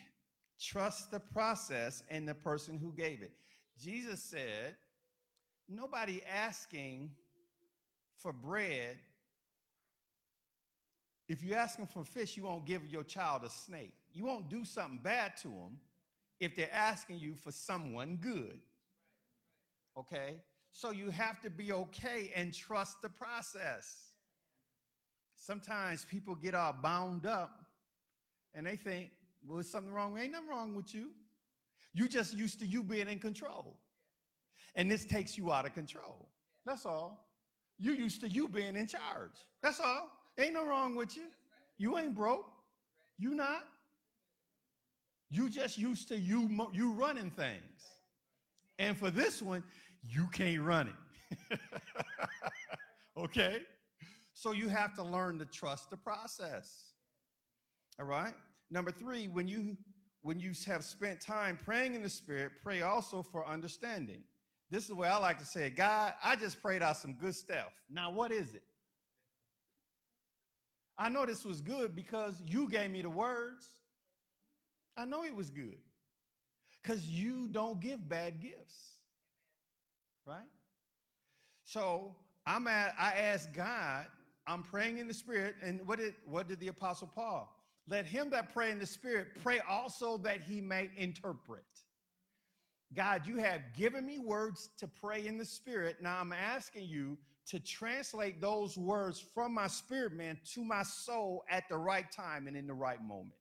[0.60, 3.32] Trust the process and the person who gave it.
[3.80, 4.76] Jesus said,
[5.70, 7.12] Nobody asking
[8.18, 8.98] for bread.
[11.28, 13.94] If you ask them for fish, you won't give your child a snake.
[14.14, 15.78] You won't do something bad to them
[16.40, 18.60] if they're asking you for someone good.
[19.98, 20.36] Okay?
[20.72, 24.12] So you have to be okay and trust the process.
[25.36, 27.67] Sometimes people get all bound up
[28.58, 29.12] and they think,
[29.46, 30.18] well, there's something wrong.
[30.18, 31.12] Ain't nothing wrong with you.
[31.94, 33.78] You just used to you being in control.
[34.76, 36.28] And this takes you out of control.
[36.66, 37.28] That's all.
[37.78, 39.46] You used to you being in charge.
[39.62, 40.10] That's all.
[40.40, 41.28] Ain't no wrong with you.
[41.78, 42.50] You ain't broke.
[43.20, 43.64] You not.
[45.30, 47.84] You just used to you you running things.
[48.80, 49.64] And for this one,
[50.04, 50.94] you can't run
[51.52, 51.60] it.
[53.18, 53.60] okay?
[54.34, 56.94] So you have to learn to trust the process.
[58.00, 58.34] All right?
[58.70, 59.78] Number 3, when you
[60.22, 64.24] when you have spent time praying in the spirit, pray also for understanding.
[64.70, 65.78] This is the way I like to say it.
[65.78, 67.72] God, I just prayed out some good stuff.
[67.90, 68.64] Now, what is it?
[70.98, 73.66] I know this was good because you gave me the words.
[74.98, 75.78] I know it was good
[76.82, 78.96] because you don't give bad gifts,
[80.26, 80.40] right?
[81.64, 84.08] So I'm at, I asked God,
[84.48, 87.54] I'm praying in the spirit, and what did what did the apostle Paul?
[87.90, 91.64] Let him that pray in the spirit pray also that he may interpret.
[92.94, 95.98] God, you have given me words to pray in the spirit.
[96.02, 101.44] Now I'm asking you to translate those words from my spirit man to my soul
[101.50, 103.40] at the right time and in the right moment.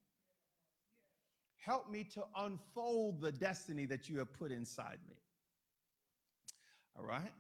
[1.57, 5.17] Help me to unfold the destiny that you have put inside me.
[6.97, 7.33] All right?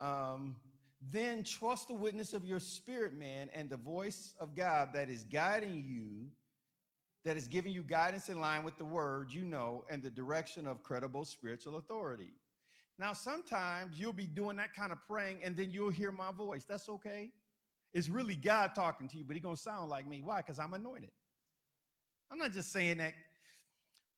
[0.00, 0.56] Um,
[1.12, 5.24] then trust the witness of your spirit man and the voice of God that is
[5.24, 6.28] guiding you
[7.24, 10.66] that is giving you guidance in line with the word you know and the direction
[10.66, 12.34] of credible spiritual authority.
[12.98, 16.64] Now, sometimes you'll be doing that kind of praying and then you'll hear my voice.
[16.68, 17.30] That's okay.
[17.92, 20.20] It's really God talking to you, but He's going to sound like me.
[20.22, 20.38] Why?
[20.38, 21.10] Because I'm anointed.
[22.30, 23.14] I'm not just saying that.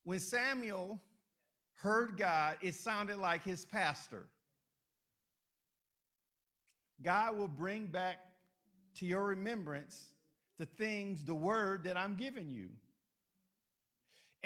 [0.05, 1.01] When Samuel
[1.75, 4.27] heard God, it sounded like his pastor.
[7.03, 8.19] God will bring back
[8.99, 10.07] to your remembrance
[10.59, 12.69] the things, the word that I'm giving you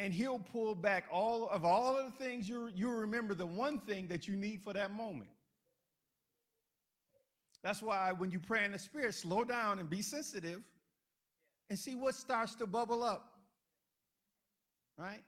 [0.01, 3.79] and he'll pull back all of all of the things you you remember the one
[3.79, 5.29] thing that you need for that moment.
[7.63, 10.63] That's why when you pray in the spirit, slow down and be sensitive
[11.69, 13.35] and see what starts to bubble up.
[14.97, 15.23] Right?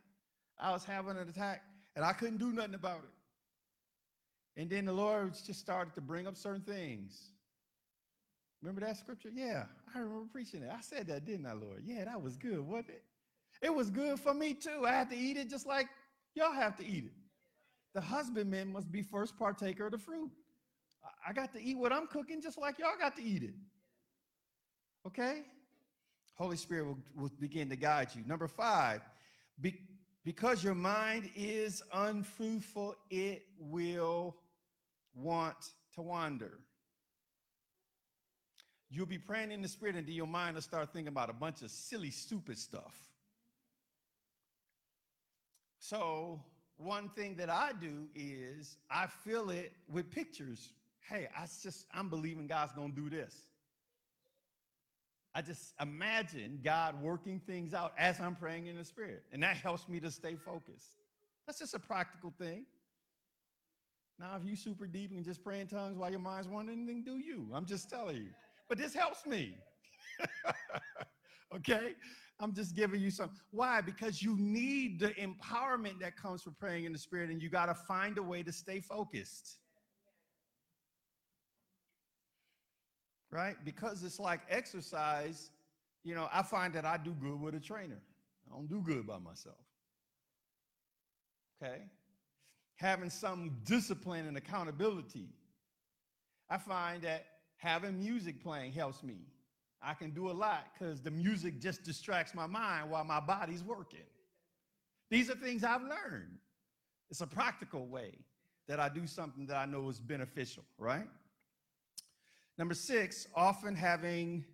[0.58, 1.62] I was having an attack
[1.94, 3.10] and I couldn't do nothing about it.
[4.56, 7.30] And then the Lord just started to bring up certain things.
[8.60, 9.30] Remember that scripture?
[9.34, 10.70] Yeah, I remember preaching it.
[10.72, 11.82] I said that, didn't I, Lord?
[11.84, 13.02] Yeah, that was good, wasn't it?
[13.60, 14.84] It was good for me too.
[14.86, 15.88] I had to eat it just like
[16.34, 17.12] y'all have to eat it.
[17.94, 20.30] The husbandman must be first partaker of the fruit.
[21.26, 23.54] I got to eat what I'm cooking just like y'all got to eat it.
[25.06, 25.42] Okay?
[26.34, 28.22] Holy Spirit will, will begin to guide you.
[28.26, 29.02] Number five,
[29.60, 29.78] be,
[30.24, 34.36] because your mind is unfruitful, it will
[35.14, 35.56] want
[35.94, 36.58] to wander.
[38.90, 41.32] You'll be praying in the spirit, and then your mind will start thinking about a
[41.32, 42.94] bunch of silly, stupid stuff.
[45.78, 46.40] So
[46.76, 50.70] one thing that I do is I fill it with pictures.
[51.08, 53.34] Hey, I just I'm believing God's gonna do this.
[55.34, 59.22] I just imagine God working things out as I'm praying in the spirit.
[59.32, 60.90] And that helps me to stay focused.
[61.46, 62.66] That's just a practical thing.
[64.18, 67.02] Now, if you super deep and just pray in tongues while your mind's wandering, then
[67.02, 67.48] do you.
[67.52, 68.28] I'm just telling you.
[68.68, 69.56] But this helps me.
[71.56, 71.94] okay?
[72.38, 73.30] I'm just giving you some.
[73.50, 73.80] Why?
[73.80, 77.66] Because you need the empowerment that comes from praying in the Spirit, and you got
[77.66, 79.58] to find a way to stay focused.
[83.30, 83.56] Right?
[83.64, 85.50] Because it's like exercise,
[86.04, 88.02] you know, I find that I do good with a trainer.
[88.46, 89.56] I don't do good by myself.
[91.62, 91.82] Okay?
[92.82, 95.28] Having some discipline and accountability.
[96.50, 97.26] I find that
[97.58, 99.18] having music playing helps me.
[99.80, 103.62] I can do a lot because the music just distracts my mind while my body's
[103.62, 104.00] working.
[105.10, 106.38] These are things I've learned.
[107.08, 108.18] It's a practical way
[108.66, 111.06] that I do something that I know is beneficial, right?
[112.58, 114.44] Number six, often having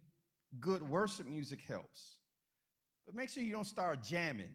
[0.61, 2.16] good worship music helps.
[3.07, 4.53] But make sure you don't start jamming.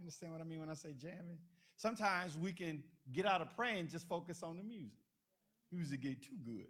[0.00, 1.36] Understand what I mean when I say jamming?
[1.76, 4.98] Sometimes we can get out of praying, just focus on the music.
[5.72, 6.66] Music get too good.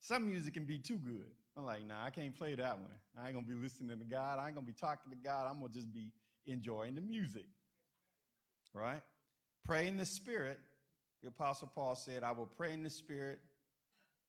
[0.00, 1.26] Some music can be too good.
[1.56, 2.90] I'm like, nah, I can't play that one.
[3.20, 4.38] I ain't gonna be listening to God.
[4.38, 5.46] I ain't gonna be talking to God.
[5.48, 6.10] I'm gonna just be
[6.46, 7.46] enjoying the music.
[8.74, 9.02] Right?
[9.66, 10.58] Pray in the spirit.
[11.22, 13.38] The apostle Paul said, I will pray in the spirit.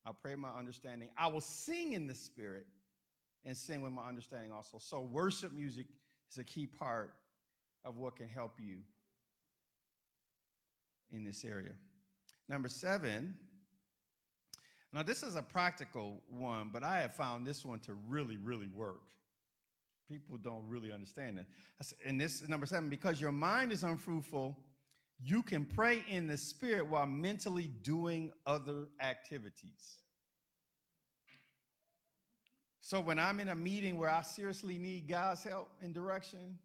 [0.06, 1.10] I'll pray my understanding.
[1.18, 2.68] I will sing in the spirit
[3.46, 4.78] and sing with my understanding also.
[4.80, 5.88] So worship music
[6.32, 7.14] is a key part
[7.86, 8.78] of what can help you
[11.14, 11.72] in this area.
[12.50, 13.36] Number seven,
[14.94, 18.68] now, this is a practical one, but I have found this one to really, really
[18.68, 19.02] work.
[20.08, 21.48] People don't really understand it.
[22.06, 24.56] And this is number seven because your mind is unfruitful,
[25.20, 29.98] you can pray in the spirit while mentally doing other activities.
[32.82, 36.60] So, when I'm in a meeting where I seriously need God's help and direction,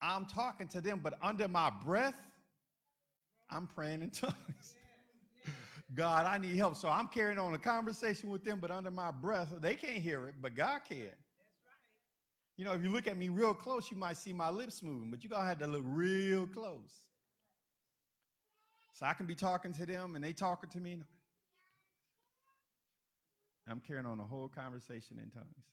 [0.00, 2.14] I'm talking to them, but under my breath,
[3.52, 4.34] I'm praying in tongues.
[5.94, 6.76] God, I need help.
[6.76, 10.28] So I'm carrying on a conversation with them, but under my breath, they can't hear
[10.28, 11.10] it, but God can.
[12.56, 15.10] You know, if you look at me real close, you might see my lips moving,
[15.10, 17.00] but you gotta have to look real close.
[18.92, 20.98] So I can be talking to them and they talking to me.
[23.68, 25.66] I'm carrying on a whole conversation in tongues.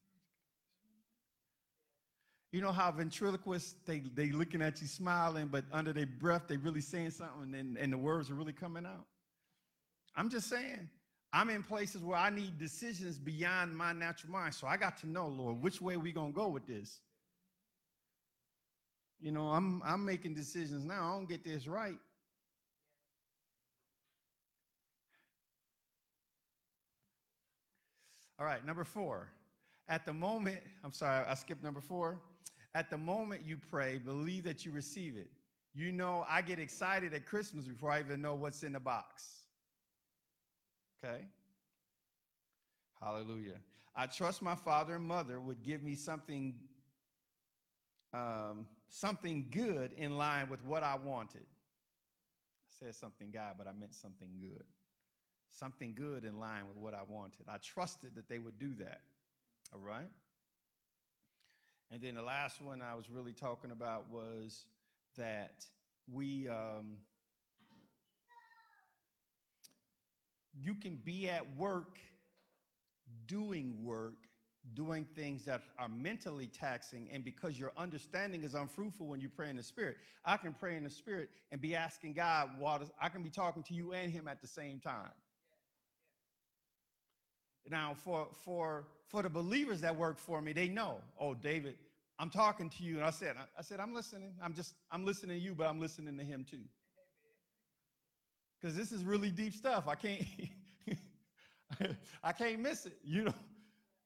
[2.52, 6.58] You know how ventriloquists, they, they looking at you smiling, but under their breath, they
[6.58, 9.06] really saying something and, and the words are really coming out?
[10.16, 10.90] I'm just saying,
[11.32, 14.56] I'm in places where I need decisions beyond my natural mind.
[14.56, 17.00] So I got to know, Lord, which way we gonna go with this.
[19.22, 21.10] You know, I'm I'm making decisions now.
[21.10, 21.98] I don't get this right.
[28.40, 29.28] All right, number four.
[29.90, 32.18] At the moment, I'm sorry, I skipped number four.
[32.76, 35.30] At the moment you pray, believe that you receive it.
[35.74, 39.44] You know, I get excited at Christmas before I even know what's in the box.
[41.04, 41.24] Okay?
[43.02, 43.60] Hallelujah.
[43.96, 46.56] I trust my father and mother would give me something
[48.14, 51.44] um, something good in line with what I wanted.
[51.44, 54.64] I said something God, but I meant something good.
[55.52, 57.46] Something good in line with what I wanted.
[57.48, 59.02] I trusted that they would do that.
[59.74, 60.10] All right?
[61.92, 64.66] And then the last one I was really talking about was
[65.18, 65.66] that
[66.12, 66.98] we um,
[70.62, 71.98] you can be at work
[73.28, 74.28] doing work,
[74.74, 79.50] doing things that are mentally taxing, and because your understanding is unfruitful when you pray
[79.50, 82.92] in the Spirit, I can pray in the Spirit and be asking God, what is,
[83.02, 85.12] I can be talking to you and Him at the same time.
[87.68, 91.76] Now, for for for the believers that work for me, they know, oh, David,
[92.20, 92.98] I'm talking to you.
[92.98, 94.34] And I said, I said, I'm listening.
[94.44, 96.60] I'm just, I'm listening to you, but I'm listening to him too
[98.60, 99.88] because this is really deep stuff.
[99.88, 100.24] I can't,
[102.24, 102.98] I can't miss it.
[103.04, 103.34] You know,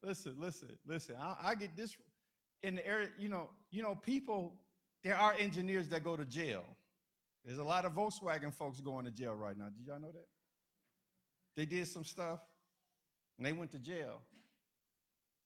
[0.04, 1.16] listen, listen, listen.
[1.20, 1.96] I, I, get this
[2.62, 3.10] in the area.
[3.18, 4.54] You know, you know, people.
[5.04, 6.64] There are engineers that go to jail.
[7.44, 9.66] There's a lot of Volkswagen folks going to jail right now.
[9.66, 10.28] Did y'all know that?
[11.58, 12.40] They did some stuff,
[13.38, 14.20] and they went to jail.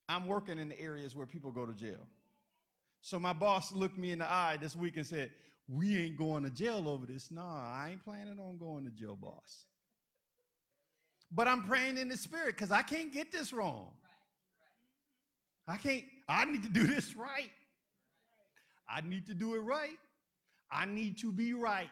[0.09, 2.07] I'm working in the areas where people go to jail.
[3.01, 5.31] So my boss looked me in the eye this week and said,
[5.69, 7.29] we ain't going to jail over this.
[7.29, 9.65] No, I ain't planning on going to jail, boss.
[11.31, 13.89] But I'm praying in the spirit because I can't get this wrong.
[15.67, 17.51] I can't, I need to do this right.
[18.89, 19.99] I need to do it right.
[20.71, 21.89] I need to be right.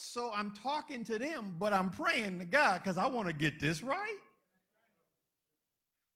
[0.00, 3.58] So I'm talking to them, but I'm praying to God because I want to get
[3.58, 4.16] this right.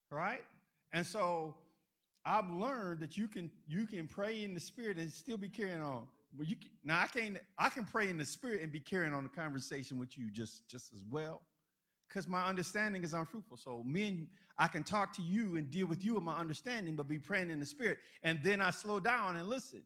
[0.09, 0.45] Right?
[0.93, 1.57] And so
[2.25, 5.83] I've learned that you can you can pray in the spirit and still be carrying
[5.83, 6.07] on.
[6.33, 9.13] But you can, now I can I can pray in the spirit and be carrying
[9.13, 11.43] on the conversation with you just just as well,
[12.09, 13.57] because my understanding is unfruitful.
[13.57, 14.27] So me and
[14.59, 17.51] I can talk to you and deal with you with my understanding, but be praying
[17.51, 19.83] in the spirit, and then I slow down and listen,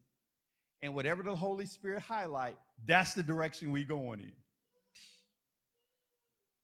[0.83, 4.31] and whatever the Holy Spirit highlight, that's the direction we going in.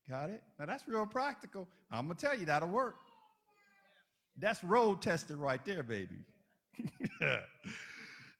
[0.09, 0.43] Got it?
[0.59, 1.67] Now that's real practical.
[1.91, 2.95] I'm gonna tell you that'll work.
[4.37, 6.17] That's road tested right there, baby.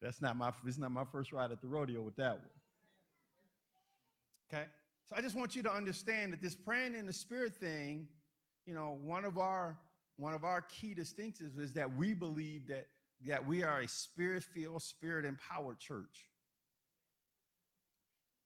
[0.02, 2.42] That's not my is not my first ride at the rodeo with that one.
[4.52, 4.66] Okay?
[5.10, 8.08] So I just want you to understand that this praying in the spirit thing,
[8.66, 9.78] you know, one of our
[10.18, 12.88] one of our key distinctives is that we believe that
[13.26, 16.28] that we are a spirit-filled, spirit-empowered church.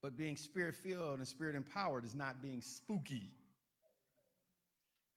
[0.01, 3.31] But being spirit-filled and spirit-empowered is not being spooky.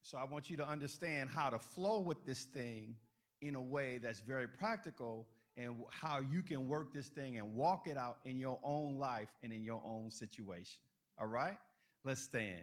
[0.02, 2.96] So I want you to understand how to flow with this thing
[3.42, 5.26] in a way that's very practical
[5.56, 9.28] and how you can work this thing and walk it out in your own life
[9.42, 10.80] and in your own situation.
[11.20, 11.58] All right?
[12.04, 12.62] Let's stand.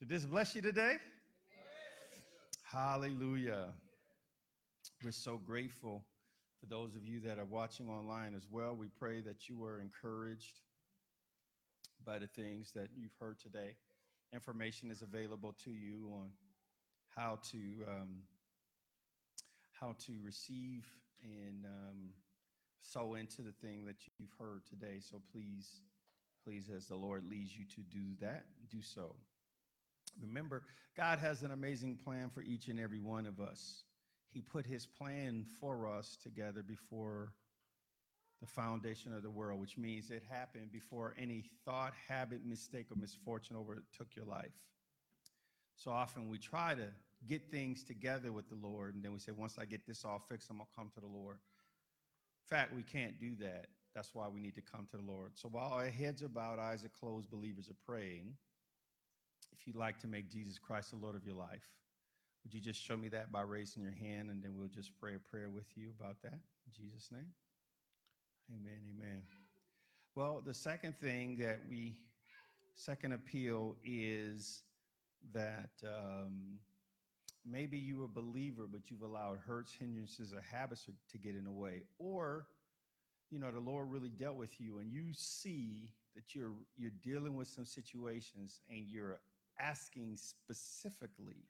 [0.00, 0.96] Did this bless you today?
[2.62, 3.68] Hallelujah.
[5.04, 6.04] We're so grateful
[6.58, 8.74] for those of you that are watching online as well.
[8.74, 10.60] We pray that you were encouraged
[12.04, 13.76] by the things that you've heard today.
[14.32, 16.30] Information is available to you on
[17.16, 18.22] how to um,
[19.80, 20.84] how to receive
[21.22, 22.10] and um,
[22.82, 25.00] sow into the thing that you've heard today.
[25.00, 25.68] So please,
[26.44, 29.14] please, as the Lord leads you to do that, do so.
[30.20, 30.62] Remember,
[30.96, 33.84] God has an amazing plan for each and every one of us.
[34.30, 37.32] He put his plan for us together before
[38.40, 42.96] the foundation of the world, which means it happened before any thought, habit, mistake, or
[42.96, 44.52] misfortune overtook your life.
[45.76, 46.88] So often we try to
[47.26, 50.18] get things together with the Lord, and then we say, once I get this all
[50.28, 51.36] fixed, I'm going to come to the Lord.
[51.36, 53.66] In fact, we can't do that.
[53.94, 55.32] That's why we need to come to the Lord.
[55.34, 58.34] So while our heads are bowed, eyes are closed, believers are praying,
[59.52, 61.70] if you'd like to make Jesus Christ the Lord of your life,
[62.42, 65.14] would you just show me that by raising your hand, and then we'll just pray
[65.14, 67.32] a prayer with you about that in Jesus' name?
[68.52, 69.22] Amen, amen.
[70.14, 71.96] Well, the second thing that we,
[72.74, 74.62] second appeal is
[75.32, 76.58] that um,
[77.44, 81.50] maybe you're a believer, but you've allowed hurts, hindrances, or habits to get in the
[81.50, 81.82] way.
[81.98, 82.46] Or,
[83.30, 87.34] you know, the Lord really dealt with you and you see that you're you're dealing
[87.34, 89.18] with some situations and you're
[89.58, 91.48] asking specifically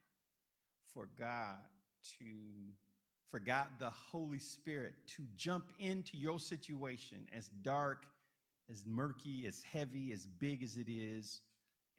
[0.93, 1.57] for God
[2.19, 2.25] to
[3.35, 8.05] for God the Holy Spirit to jump into your situation as dark,
[8.71, 11.41] as murky, as heavy, as big as it is,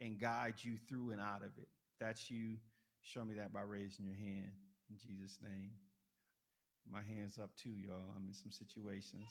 [0.01, 1.69] and guide you through and out of it.
[2.01, 2.55] That's you.
[3.03, 4.51] Show me that by raising your hand
[4.89, 5.73] in Jesus' name.
[6.91, 8.15] My hand's up too, y'all.
[8.17, 9.29] I'm in some situations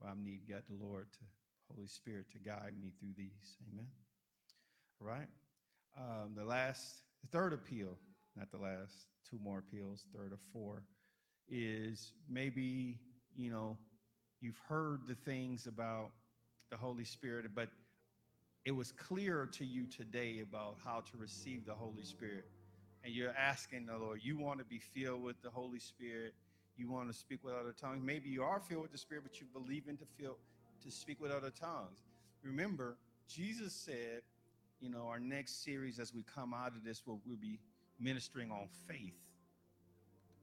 [0.00, 1.18] where I need God the Lord to
[1.72, 3.58] Holy Spirit to guide me through these.
[3.72, 3.86] Amen.
[5.00, 5.28] All right.
[5.96, 7.96] Um, the last, the third appeal,
[8.36, 10.82] not the last, two more appeals, third or four,
[11.48, 12.98] is maybe,
[13.36, 13.76] you know,
[14.40, 16.10] you've heard the things about
[16.70, 17.68] the Holy Spirit, but
[18.64, 22.44] it was clearer to you today about how to receive the Holy Spirit.
[23.02, 26.34] And you're asking the Lord, you want to be filled with the Holy Spirit.
[26.76, 28.02] You want to speak with other tongues.
[28.04, 30.36] Maybe you are filled with the Spirit, but you believe in to feel
[30.84, 31.98] to speak with other tongues.
[32.42, 32.96] Remember,
[33.28, 34.22] Jesus said,
[34.80, 37.58] you know, our next series as we come out of this, will we'll be
[38.00, 39.14] ministering on faith,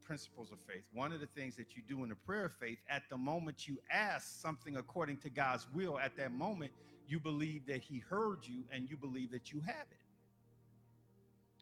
[0.03, 0.83] principles of faith.
[0.93, 3.67] One of the things that you do in the prayer of faith, at the moment
[3.67, 6.71] you ask something according to God's will, at that moment,
[7.07, 9.97] you believe that He heard you and you believe that you have it.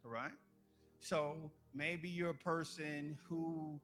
[0.06, 0.32] All right?
[1.00, 1.36] So
[1.74, 3.80] maybe you're a person who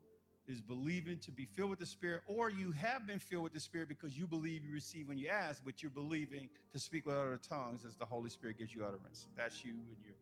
[0.47, 3.59] is believing to be filled with the Spirit, or you have been filled with the
[3.59, 7.15] Spirit because you believe you receive when you ask, but you're believing to speak with
[7.15, 9.27] other tongues as the Holy Spirit gives you utterance.
[9.37, 10.13] That's you, and you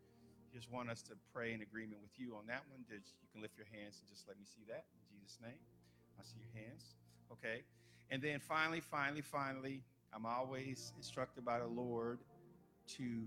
[0.60, 2.84] just want us to pray in agreement with you on that one.
[2.90, 3.00] You
[3.32, 5.64] can lift your hands and just let me see that in Jesus' name.
[6.20, 6.96] I see your hands.
[7.32, 7.64] Okay.
[8.12, 9.82] And then finally, finally, finally,
[10.14, 12.20] I'm always instructed by the Lord
[12.98, 13.24] to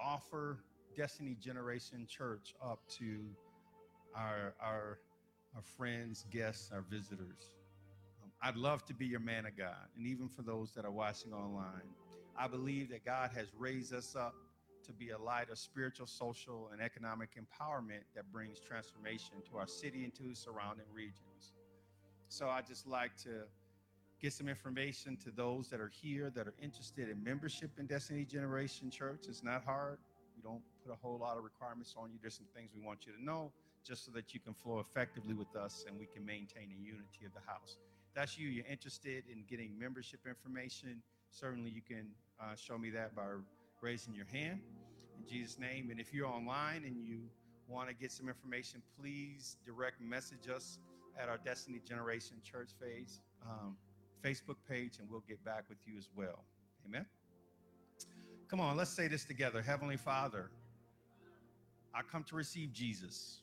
[0.00, 0.58] offer
[0.96, 3.20] Destiny Generation Church up to
[4.16, 4.98] our, our,
[5.54, 7.54] our friends, guests, our visitors.
[8.20, 9.86] Um, I'd love to be your man of God.
[9.96, 11.94] And even for those that are watching online,
[12.36, 14.34] I believe that God has raised us up
[14.84, 19.66] to be a light of spiritual, social, and economic empowerment that brings transformation to our
[19.66, 21.52] city and to surrounding regions.
[22.28, 23.44] So I just like to
[24.20, 28.24] get some information to those that are here that are interested in membership in Destiny
[28.24, 29.24] Generation Church.
[29.28, 29.98] It's not hard.
[30.36, 32.18] We don't put a whole lot of requirements on you.
[32.20, 33.52] There's some things we want you to know
[33.84, 37.26] just so that you can flow effectively with us and we can maintain the unity
[37.26, 37.76] of the house.
[38.08, 38.48] If That's you.
[38.48, 41.02] You're interested in getting membership information.
[41.30, 42.06] Certainly, you can
[42.40, 43.24] uh, show me that by
[43.82, 44.60] raising your hand
[45.18, 45.90] in Jesus' name.
[45.90, 47.18] And if you're online and you
[47.68, 50.78] want to get some information, please direct message us
[51.20, 53.76] at our Destiny Generation Church phase, um,
[54.24, 56.44] Facebook page, and we'll get back with you as well.
[56.86, 57.04] Amen.
[58.48, 59.62] Come on, let's say this together.
[59.62, 60.50] Heavenly Father,
[61.94, 63.40] I come to receive Jesus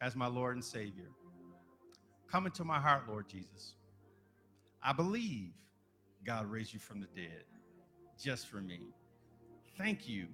[0.00, 1.08] as my Lord and Savior.
[2.30, 3.74] Come into my heart, Lord Jesus.
[4.82, 5.52] I believe
[6.24, 7.44] God raised you from the dead
[8.20, 8.80] just for me.
[9.76, 10.28] Thank you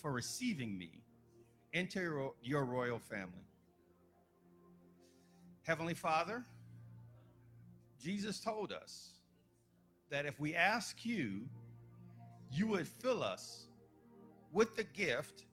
[0.00, 1.02] for receiving me
[1.72, 3.46] into your, royal family.
[5.64, 6.44] Heavenly Father,
[8.00, 9.10] Jesus told us
[10.10, 11.42] that if we ask you,
[12.52, 13.66] you would fill us
[14.52, 15.44] with the gift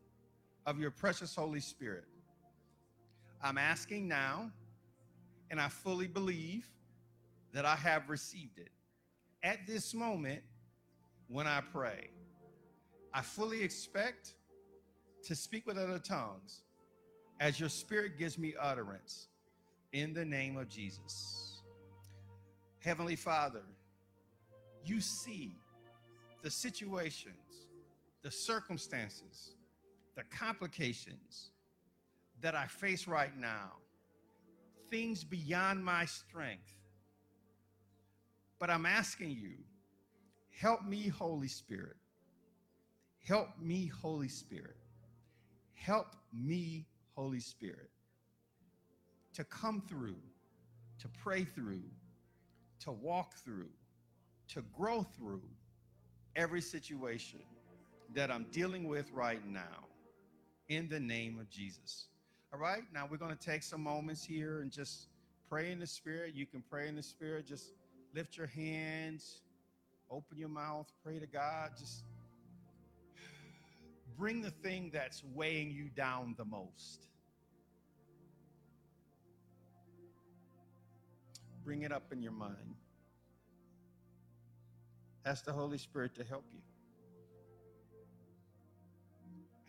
[0.65, 2.05] of your precious Holy Spirit.
[3.41, 4.51] I'm asking now,
[5.49, 6.67] and I fully believe
[7.53, 8.69] that I have received it.
[9.43, 10.41] At this moment,
[11.27, 12.09] when I pray,
[13.13, 14.33] I fully expect
[15.23, 16.61] to speak with other tongues
[17.39, 19.27] as your spirit gives me utterance
[19.93, 21.61] in the name of Jesus.
[22.79, 23.63] Heavenly Father,
[24.85, 25.57] you see
[26.43, 27.67] the situations,
[28.23, 29.55] the circumstances,
[30.15, 31.51] the complications
[32.41, 33.71] that I face right now,
[34.89, 36.73] things beyond my strength.
[38.59, 39.53] But I'm asking you,
[40.59, 41.97] help me, Holy Spirit.
[43.27, 44.77] Help me, Holy Spirit.
[45.73, 47.89] Help me, Holy Spirit,
[49.33, 50.15] to come through,
[50.99, 51.83] to pray through,
[52.79, 53.69] to walk through,
[54.47, 55.41] to grow through
[56.37, 57.41] every situation
[58.13, 59.87] that I'm dealing with right now
[60.69, 62.07] in the name of Jesus.
[62.53, 65.07] All right, now we're going to take some moments here and just
[65.49, 66.33] pray in the Spirit.
[66.33, 67.73] You can pray in the Spirit, just
[68.15, 69.41] lift your hands,
[70.09, 71.71] open your mouth, pray to God.
[71.77, 72.05] Just
[74.17, 77.07] bring the thing that's weighing you down the most.
[81.63, 82.75] Bring it up in your mind.
[85.25, 86.61] Ask the Holy Spirit to help you.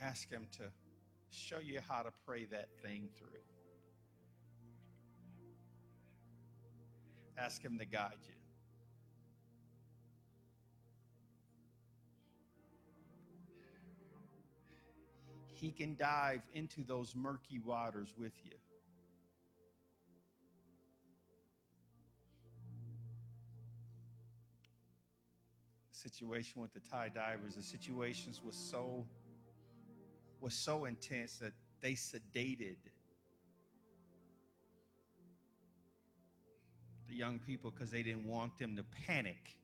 [0.01, 0.65] Ask Him to
[1.31, 3.29] show you how to pray that thing through.
[7.37, 8.48] Ask Him to guide you.
[15.61, 18.53] He can dive into those murky waters with you.
[25.91, 29.05] Situation with the Thai divers, the situations was so
[30.41, 31.53] was so intense that
[31.83, 32.77] they sedated
[37.09, 39.57] the young people because they didn't want them to panic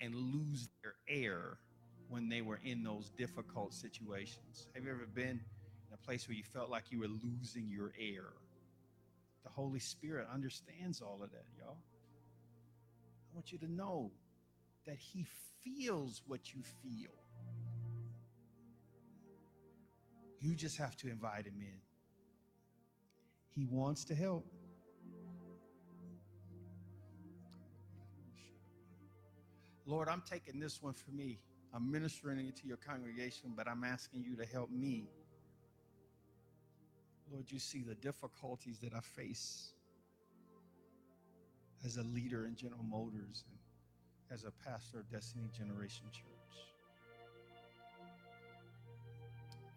[0.00, 1.58] and lose their air
[2.10, 4.66] when they were in those difficult situations.
[4.74, 7.92] Have you ever been in a place where you felt like you were losing your
[7.98, 8.32] air?
[9.44, 11.78] The Holy Spirit understands all of that, y'all.
[13.32, 14.10] I want you to know
[14.86, 15.24] that He
[15.62, 17.12] feels what you feel.
[20.40, 21.80] You just have to invite him in.
[23.54, 24.46] He wants to help.
[29.84, 31.40] Lord, I'm taking this one for me.
[31.74, 35.04] I'm ministering to your congregation, but I'm asking you to help me.
[37.32, 39.72] Lord, you see the difficulties that I face
[41.84, 43.58] as a leader in General Motors and
[44.32, 46.30] as a pastor of Destiny Generation Church.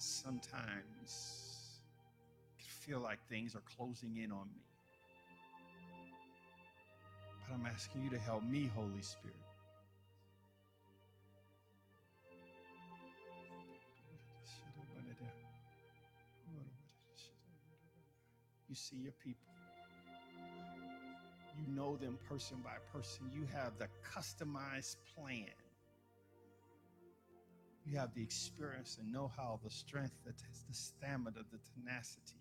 [0.04, 1.80] sometimes
[2.60, 4.62] I feel like things are closing in on me.
[7.48, 9.43] But I'm asking you to help me, Holy Spirit.
[18.74, 19.54] You see your people.
[21.56, 23.30] You know them person by person.
[23.32, 25.54] You have the customized plan
[27.86, 32.40] you have the experience and know how, the strength, the, the stamina, the tenacity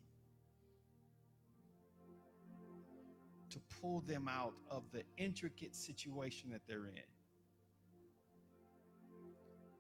[3.50, 7.02] to pull them out of the intricate situation that they're in.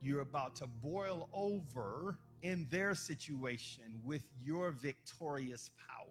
[0.02, 6.01] You're about to boil over in their situation with your victorious power.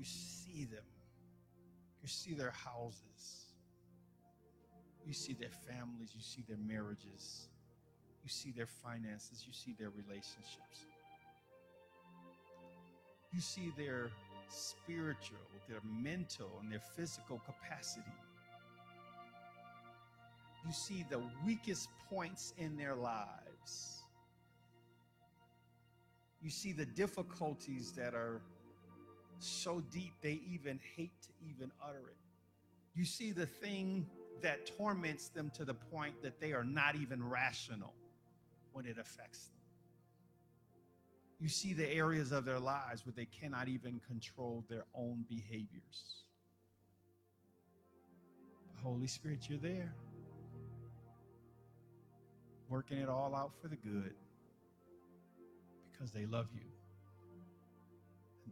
[0.00, 0.88] You see them,
[2.02, 3.40] you see their houses
[5.06, 7.48] you see their families, you see their marriages,
[8.22, 10.86] you see their finances, you see their relationships.
[13.32, 14.10] You see their
[14.48, 15.38] spiritual,
[15.68, 18.06] their mental, and their physical capacity.
[20.64, 24.02] You see the weakest points in their lives.
[26.40, 28.42] You see the difficulties that are
[29.42, 32.16] so deep they even hate to even utter it.
[32.94, 34.06] You see the thing
[34.42, 37.94] that torments them to the point that they are not even rational
[38.72, 39.56] when it affects them.
[41.38, 46.24] You see the areas of their lives where they cannot even control their own behaviors.
[48.82, 49.94] Holy Spirit, you're there,
[52.68, 54.14] working it all out for the good
[55.90, 56.60] because they love you.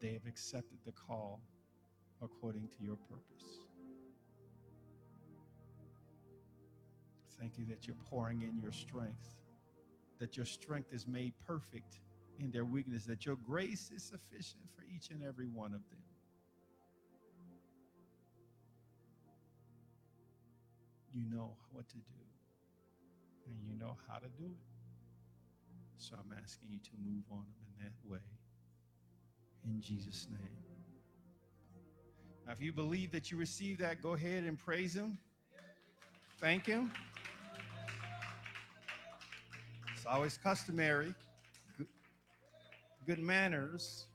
[0.00, 1.40] They have accepted the call
[2.22, 3.60] according to your purpose.
[7.40, 9.36] Thank you that you're pouring in your strength,
[10.18, 12.00] that your strength is made perfect
[12.38, 16.02] in their weakness, that your grace is sufficient for each and every one of them.
[21.12, 22.24] You know what to do,
[23.46, 24.68] and you know how to do it.
[25.96, 28.37] So I'm asking you to move on in that way.
[29.66, 30.40] In Jesus' name.
[32.46, 35.18] Now, if you believe that you received that, go ahead and praise Him.
[36.40, 36.90] Thank Him.
[39.94, 41.14] It's always customary,
[43.06, 44.06] good, manners,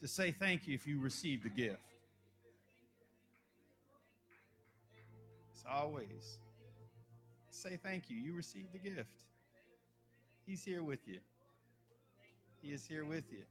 [0.00, 1.78] to say thank you if you received the gift.
[5.54, 6.38] It's always
[7.62, 8.16] say thank you.
[8.16, 9.22] You received the gift.
[10.44, 11.20] He's here with you.
[12.60, 13.44] He is here with you.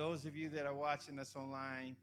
[0.00, 1.94] Those of you that are watching us online,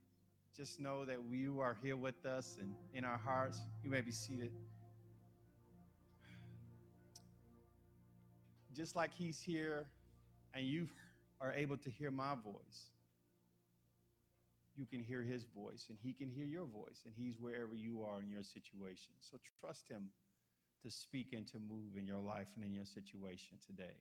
[0.56, 3.60] just know that you are here with us and in our hearts.
[3.84, 4.52] You may be seated.
[8.76, 9.88] Just like He's here
[10.54, 10.88] and you
[11.42, 12.92] are able to hear my voice,
[14.76, 18.04] you can hear His voice and He can hear your voice, and He's wherever you
[18.08, 19.14] are in your situation.
[19.22, 20.04] So trust Him
[20.84, 23.98] to speak and to move in your life and in your situation today.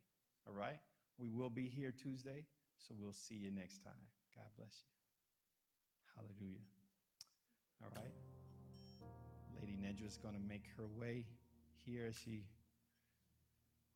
[0.46, 0.80] All right?
[1.18, 2.44] We will be here Tuesday,
[2.76, 4.04] so we'll see you next time.
[4.34, 4.92] God bless you.
[6.14, 6.64] Hallelujah.
[7.82, 8.14] All right.
[9.60, 11.24] Lady Nedra's going to make her way
[11.84, 12.10] here.
[12.12, 12.44] She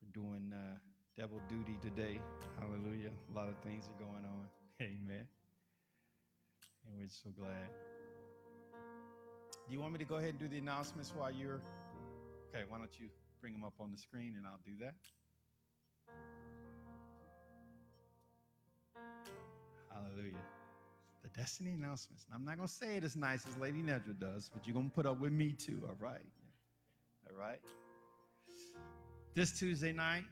[0.03, 0.77] we're doing uh,
[1.19, 2.21] double duty today.
[2.59, 3.11] Hallelujah.
[3.11, 4.47] A lot of things are going on.
[4.83, 5.27] Amen.
[6.87, 7.69] And we're so glad.
[9.69, 11.61] Do you want me to go ahead and do the announcements while you're
[12.51, 13.07] Okay, why don't you
[13.41, 14.95] bring them up on the screen and I'll do that.
[20.03, 20.35] Hallelujah.
[21.23, 22.27] The destiny announcements.
[22.35, 24.89] I'm not going to say it as nice as Lady Nedra does, but you're going
[24.89, 26.25] to put up with me too, all right?
[27.29, 27.61] All right.
[29.35, 30.25] This Tuesday night,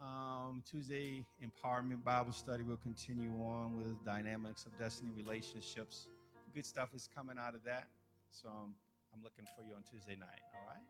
[0.00, 6.06] um, Tuesday Empowerment Bible Study will continue on with dynamics of destiny relationships.
[6.54, 7.88] Good stuff is coming out of that.
[8.30, 8.74] So um,
[9.14, 10.82] I'm looking for you on Tuesday night, all right?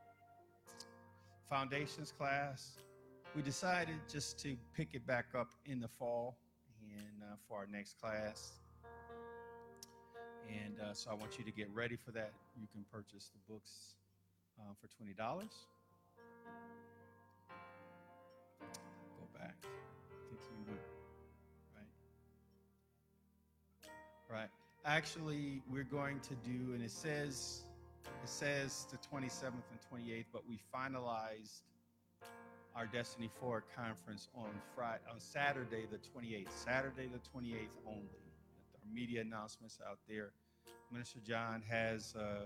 [1.49, 2.79] foundations class.
[3.35, 6.37] We decided just to pick it back up in the fall
[6.95, 8.53] and uh, for our next class.
[10.49, 12.33] And uh, so I want you to get ready for that.
[12.61, 13.97] You can purchase the books
[14.59, 15.17] uh, for $20.
[15.19, 15.47] Go
[19.39, 19.57] back.
[19.61, 20.75] Think you.
[24.29, 24.39] Right.
[24.41, 24.51] Right.
[24.85, 27.63] Actually, we're going to do, and it says
[28.23, 31.63] it says the 27th and 28th, but we finalized
[32.77, 36.51] our Destiny Forward conference on Friday, on Saturday the 28th.
[36.51, 38.21] Saturday the 28th only.
[38.75, 40.33] Our media announcements out there.
[40.93, 42.45] Minister John has uh,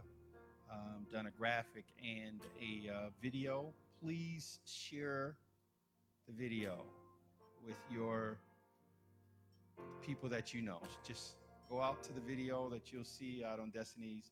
[0.72, 3.72] um, done a graphic and a uh, video.
[4.00, 5.34] Please share
[6.28, 6.78] the video
[7.66, 8.38] with your
[10.00, 10.80] people that you know.
[11.04, 11.34] Just
[11.68, 14.30] go out to the video that you'll see out on Destiny's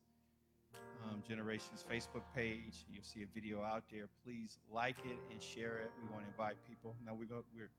[1.09, 2.85] um, Generations Facebook page.
[2.91, 4.07] You'll see a video out there.
[4.23, 5.91] Please like it and share it.
[6.01, 6.95] We want to invite people.
[7.05, 7.69] Now we go, we're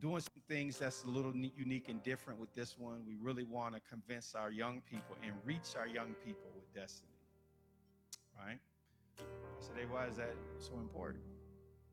[0.00, 3.02] doing some things that's a little unique and different with this one.
[3.06, 7.08] We really want to convince our young people and reach our young people with destiny.
[8.36, 8.58] Right?
[9.60, 11.24] So they, why is that so important?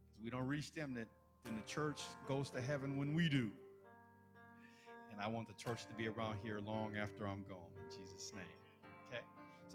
[0.08, 1.08] Because we don't reach them, that
[1.44, 3.50] then the church goes to heaven when we do.
[5.12, 7.72] And I want the church to be around here long after I'm gone.
[7.78, 8.65] In Jesus' name.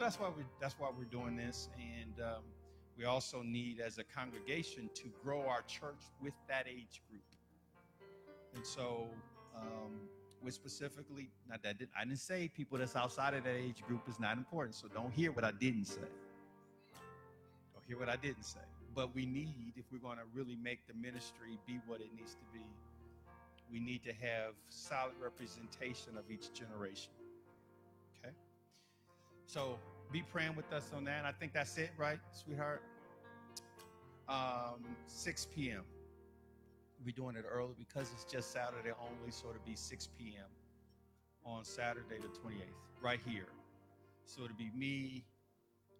[0.01, 2.43] That's why we that's why we're doing this, and um,
[2.97, 7.23] we also need, as a congregation, to grow our church with that age group.
[8.55, 9.09] And so,
[9.55, 9.93] um,
[10.43, 14.19] we specifically not that I didn't say people that's outside of that age group is
[14.19, 14.75] not important.
[14.75, 16.01] So don't hear what I didn't say.
[17.75, 18.61] Don't hear what I didn't say.
[18.95, 22.37] But we need, if we're going to really make the ministry be what it needs
[22.37, 22.65] to be,
[23.71, 27.13] we need to have solid representation of each generation.
[28.25, 28.35] Okay?
[29.47, 29.79] So
[30.13, 31.25] be praying with us on that.
[31.25, 32.83] I think that's it, right, sweetheart?
[34.29, 35.83] Um, 6 p.m.
[37.05, 40.47] We're doing it early because it's just Saturday only, so it'll be 6 p.m.
[41.45, 42.63] on Saturday the 28th,
[43.01, 43.49] right here.
[44.27, 45.25] So it'll be me,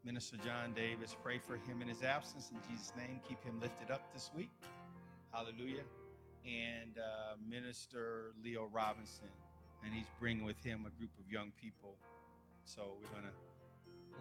[0.05, 1.17] Minister John Davis.
[1.23, 2.51] Pray for him in his absence.
[2.51, 4.51] In Jesus' name, keep him lifted up this week.
[5.33, 5.85] Hallelujah.
[6.45, 9.29] And uh, Minister Leo Robinson.
[9.85, 11.95] And he's bringing with him a group of young people.
[12.65, 13.50] So we're going to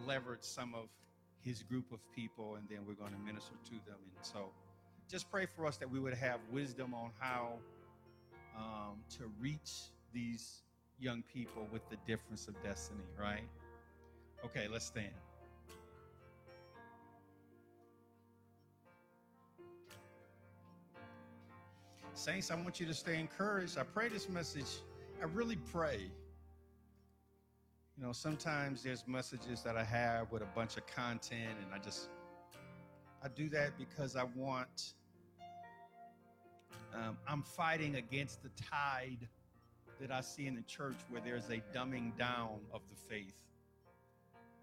[0.06, 0.88] leverage some of
[1.42, 3.98] his group of people and then we're going to minister to them.
[4.16, 4.50] And so
[5.10, 7.54] just pray for us that we would have wisdom on how
[8.56, 10.62] um, to reach these
[10.98, 13.48] young people with the difference of destiny, right?
[14.44, 15.12] Okay, let's stand.
[22.14, 23.78] Saints, I want you to stay encouraged.
[23.78, 24.80] I pray this message,
[25.22, 26.10] I really pray.
[28.00, 31.76] You know, sometimes there's messages that I have with a bunch of content, and I
[31.84, 32.08] just,
[33.22, 34.94] I do that because I want,
[36.94, 39.28] um, I'm fighting against the tide
[40.00, 43.34] that I see in the church where there's a dumbing down of the faith.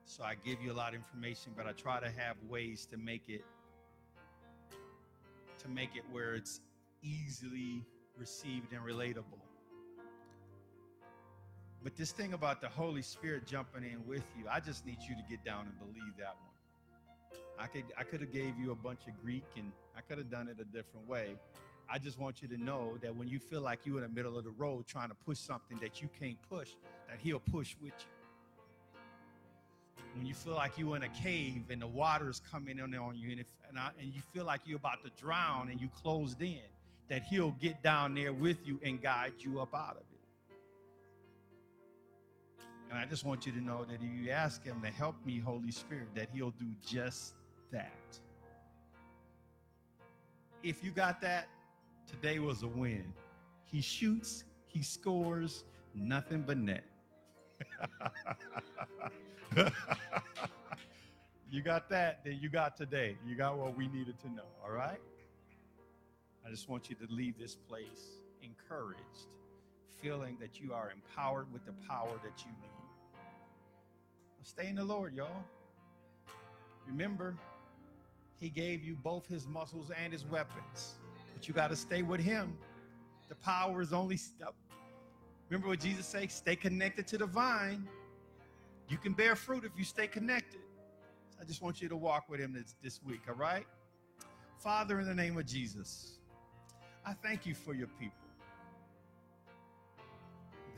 [0.05, 2.97] So I give you a lot of information, but I try to have ways to
[2.97, 3.43] make it
[5.59, 6.59] to make it where it's
[7.03, 7.83] easily
[8.17, 9.47] received and relatable.
[11.84, 15.15] But this thing about the Holy Spirit jumping in with you, I just need you
[15.15, 17.41] to get down and believe that one.
[17.59, 20.30] I could I could have gave you a bunch of Greek and I could have
[20.30, 21.36] done it a different way.
[21.89, 24.38] I just want you to know that when you feel like you're in the middle
[24.38, 26.69] of the road trying to push something that you can't push,
[27.07, 29.01] that he'll push with you.
[30.15, 33.15] When you feel like you're in a cave and the water is coming in on
[33.15, 35.89] you and, if, and, I, and you feel like you're about to drown and you
[36.01, 36.59] closed in,
[37.07, 40.07] that he'll get down there with you and guide you up out of it.
[42.89, 45.39] And I just want you to know that if you ask him to help me,
[45.39, 47.33] Holy Spirit, that he'll do just
[47.71, 48.19] that.
[50.63, 51.49] If you got that,
[52.09, 53.13] today was a win.
[53.63, 56.85] He shoots, he scores, nothing but net.
[61.51, 63.17] you got that, then you got today.
[63.25, 65.01] You got what we needed to know, all right?
[66.45, 69.27] I just want you to leave this place encouraged,
[70.01, 72.76] feeling that you are empowered with the power that you need.
[74.48, 75.43] Stay in the Lord, y'all.
[76.88, 77.36] Remember,
[78.39, 80.95] He gave you both His muscles and His weapons,
[81.34, 82.58] but you got to stay with Him.
[83.28, 84.16] The power is only.
[84.16, 84.50] St-
[85.50, 86.32] Remember what Jesus said?
[86.32, 87.89] Stay connected to the vine.
[88.88, 90.62] You can bear fruit if you stay connected.
[91.41, 93.66] I just want you to walk with Him this, this week, all right?
[94.60, 96.20] Father, in the name of Jesus,
[97.06, 98.16] I thank you for your people.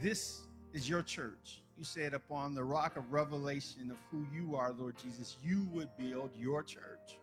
[0.01, 0.41] This
[0.73, 1.61] is your church.
[1.79, 5.87] You said, upon the rock of revelation of who you are, Lord Jesus, you would
[5.97, 7.17] build your church.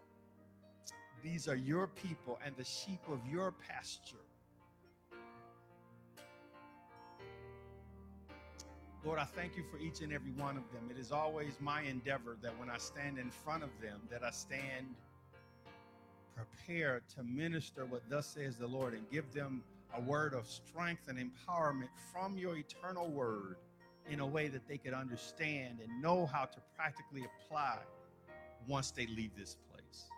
[1.22, 4.16] These are your people and the sheep of your pasture.
[9.04, 10.88] Lord, I thank you for each and every one of them.
[10.90, 14.30] It is always my endeavor that when I stand in front of them, that I
[14.30, 14.86] stand
[16.34, 19.62] prepared to minister what thus says the Lord and give them
[19.94, 23.56] a word of strength and empowerment from your eternal word
[24.10, 27.78] in a way that they could understand and know how to practically apply
[28.68, 30.08] once they leave this place.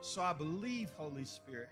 [0.00, 1.70] So I believe, Holy Spirit,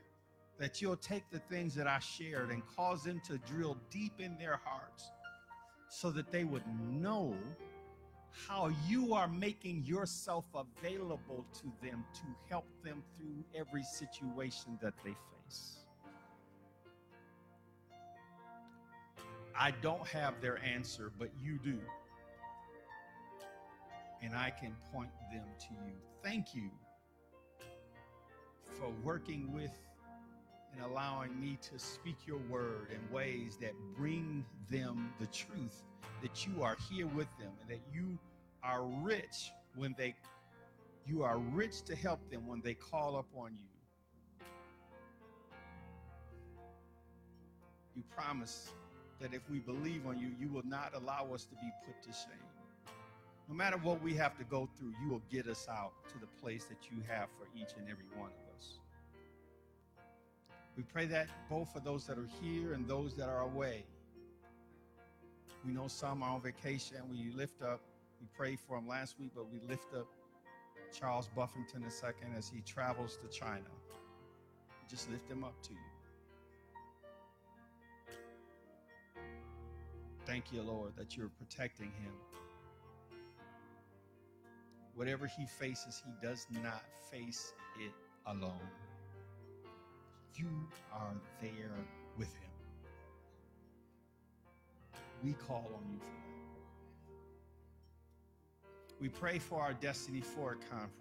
[0.58, 4.36] that you'll take the things that I shared and cause them to drill deep in
[4.38, 5.10] their hearts
[5.88, 7.34] so that they would know
[8.48, 14.94] how you are making yourself available to them to help them through every situation that
[15.04, 15.14] they
[15.44, 15.85] face.
[19.58, 21.78] I don't have their answer, but you do.
[24.22, 25.92] And I can point them to you.
[26.22, 26.70] Thank you
[28.78, 29.72] for working with
[30.74, 35.84] and allowing me to speak your word in ways that bring them the truth
[36.22, 38.18] that you are here with them and that you
[38.62, 40.14] are rich when they
[41.06, 44.46] you are rich to help them when they call upon you.
[47.94, 48.72] You promise
[49.20, 52.08] that if we believe on you, you will not allow us to be put to
[52.12, 52.38] shame.
[53.48, 56.26] No matter what we have to go through, you will get us out to the
[56.42, 58.78] place that you have for each and every one of us.
[60.76, 63.84] We pray that both for those that are here and those that are away.
[65.64, 66.98] We know some are on vacation.
[67.10, 67.80] We lift up,
[68.20, 70.06] we prayed for him last week, but we lift up
[70.92, 73.70] Charles Buffington II as he travels to China.
[74.88, 75.95] Just lift him up to you.
[80.26, 82.12] Thank you, Lord, that you're protecting him.
[84.96, 87.92] Whatever he faces, he does not face it
[88.26, 88.68] alone.
[90.34, 90.48] You
[90.92, 91.76] are there
[92.18, 92.50] with him.
[95.22, 96.26] We call on you for that.
[99.00, 100.92] We pray for our Destiny Forward conference.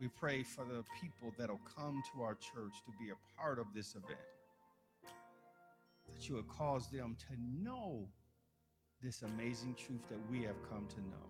[0.00, 3.66] We pray for the people that'll come to our church to be a part of
[3.74, 4.18] this event.
[6.16, 8.08] That you would cause them to know
[9.02, 11.26] this amazing truth that we have come to know.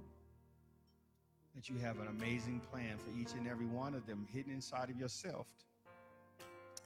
[1.56, 4.88] That you have an amazing plan for each and every one of them hidden inside
[4.88, 5.48] of yourself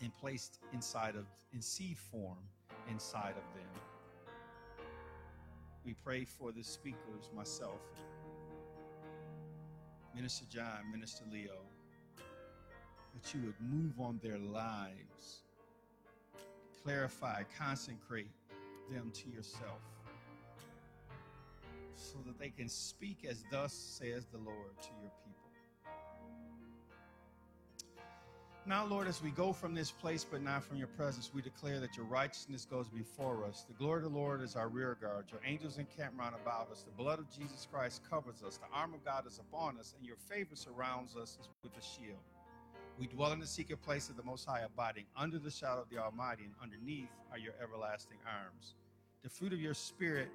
[0.01, 2.39] and placed inside of in seed form
[2.91, 3.83] inside of them.
[5.85, 7.81] We pray for the speakers, myself,
[10.15, 11.59] Minister John, Minister Leo,
[13.15, 15.43] that you would move on their lives,
[16.83, 18.31] clarify, consecrate
[18.91, 19.81] them to yourself,
[21.95, 25.31] so that they can speak as thus says the Lord to your people.
[28.67, 31.81] Now, Lord, as we go from this place, but not from your presence, we declare
[31.81, 33.65] that your righteousness goes before us.
[33.67, 35.25] The glory of the Lord is our rear guard.
[35.33, 36.83] Your angels encamp round about us.
[36.83, 38.59] The blood of Jesus Christ covers us.
[38.59, 42.21] The arm of God is upon us, and your favor surrounds us with a shield.
[43.01, 45.89] We dwell in the secret place of the Most High, abiding under the shadow of
[45.89, 48.75] the Almighty, and underneath are your everlasting arms.
[49.23, 50.29] The fruit of your Spirit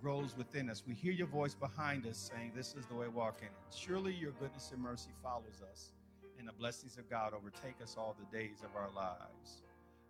[0.00, 0.84] grows within us.
[0.86, 3.48] We hear your voice behind us saying, This is the way walking.
[3.74, 5.92] Surely your goodness and mercy follows us
[6.38, 9.62] and the blessings of God overtake us all the days of our lives.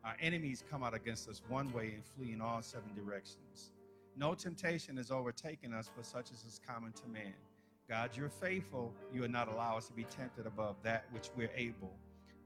[0.04, 3.70] Our enemies come out against us one way and flee in all seven directions.
[4.16, 7.32] No temptation has overtaken us, but such as is common to man.
[7.88, 8.92] God, you're faithful.
[9.12, 11.92] You will not allow us to be tempted above that which we're able,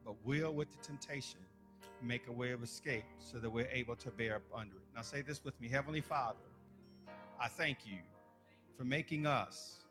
[0.05, 1.41] but will with the temptation
[2.03, 4.83] make a way of escape so that we're able to bear up under it.
[4.95, 6.39] Now say this with me Heavenly Father,
[7.41, 7.99] I thank you
[8.77, 9.85] for making us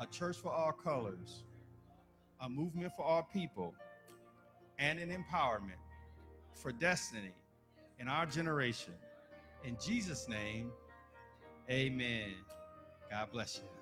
[0.00, 1.44] a church for all colors
[2.40, 3.74] a movement for all people,
[4.78, 5.80] and an empowerment
[6.52, 7.32] for destiny
[7.98, 8.92] in our generation.
[9.64, 10.70] In Jesus' name,
[11.70, 12.34] amen.
[13.10, 13.73] God bless you.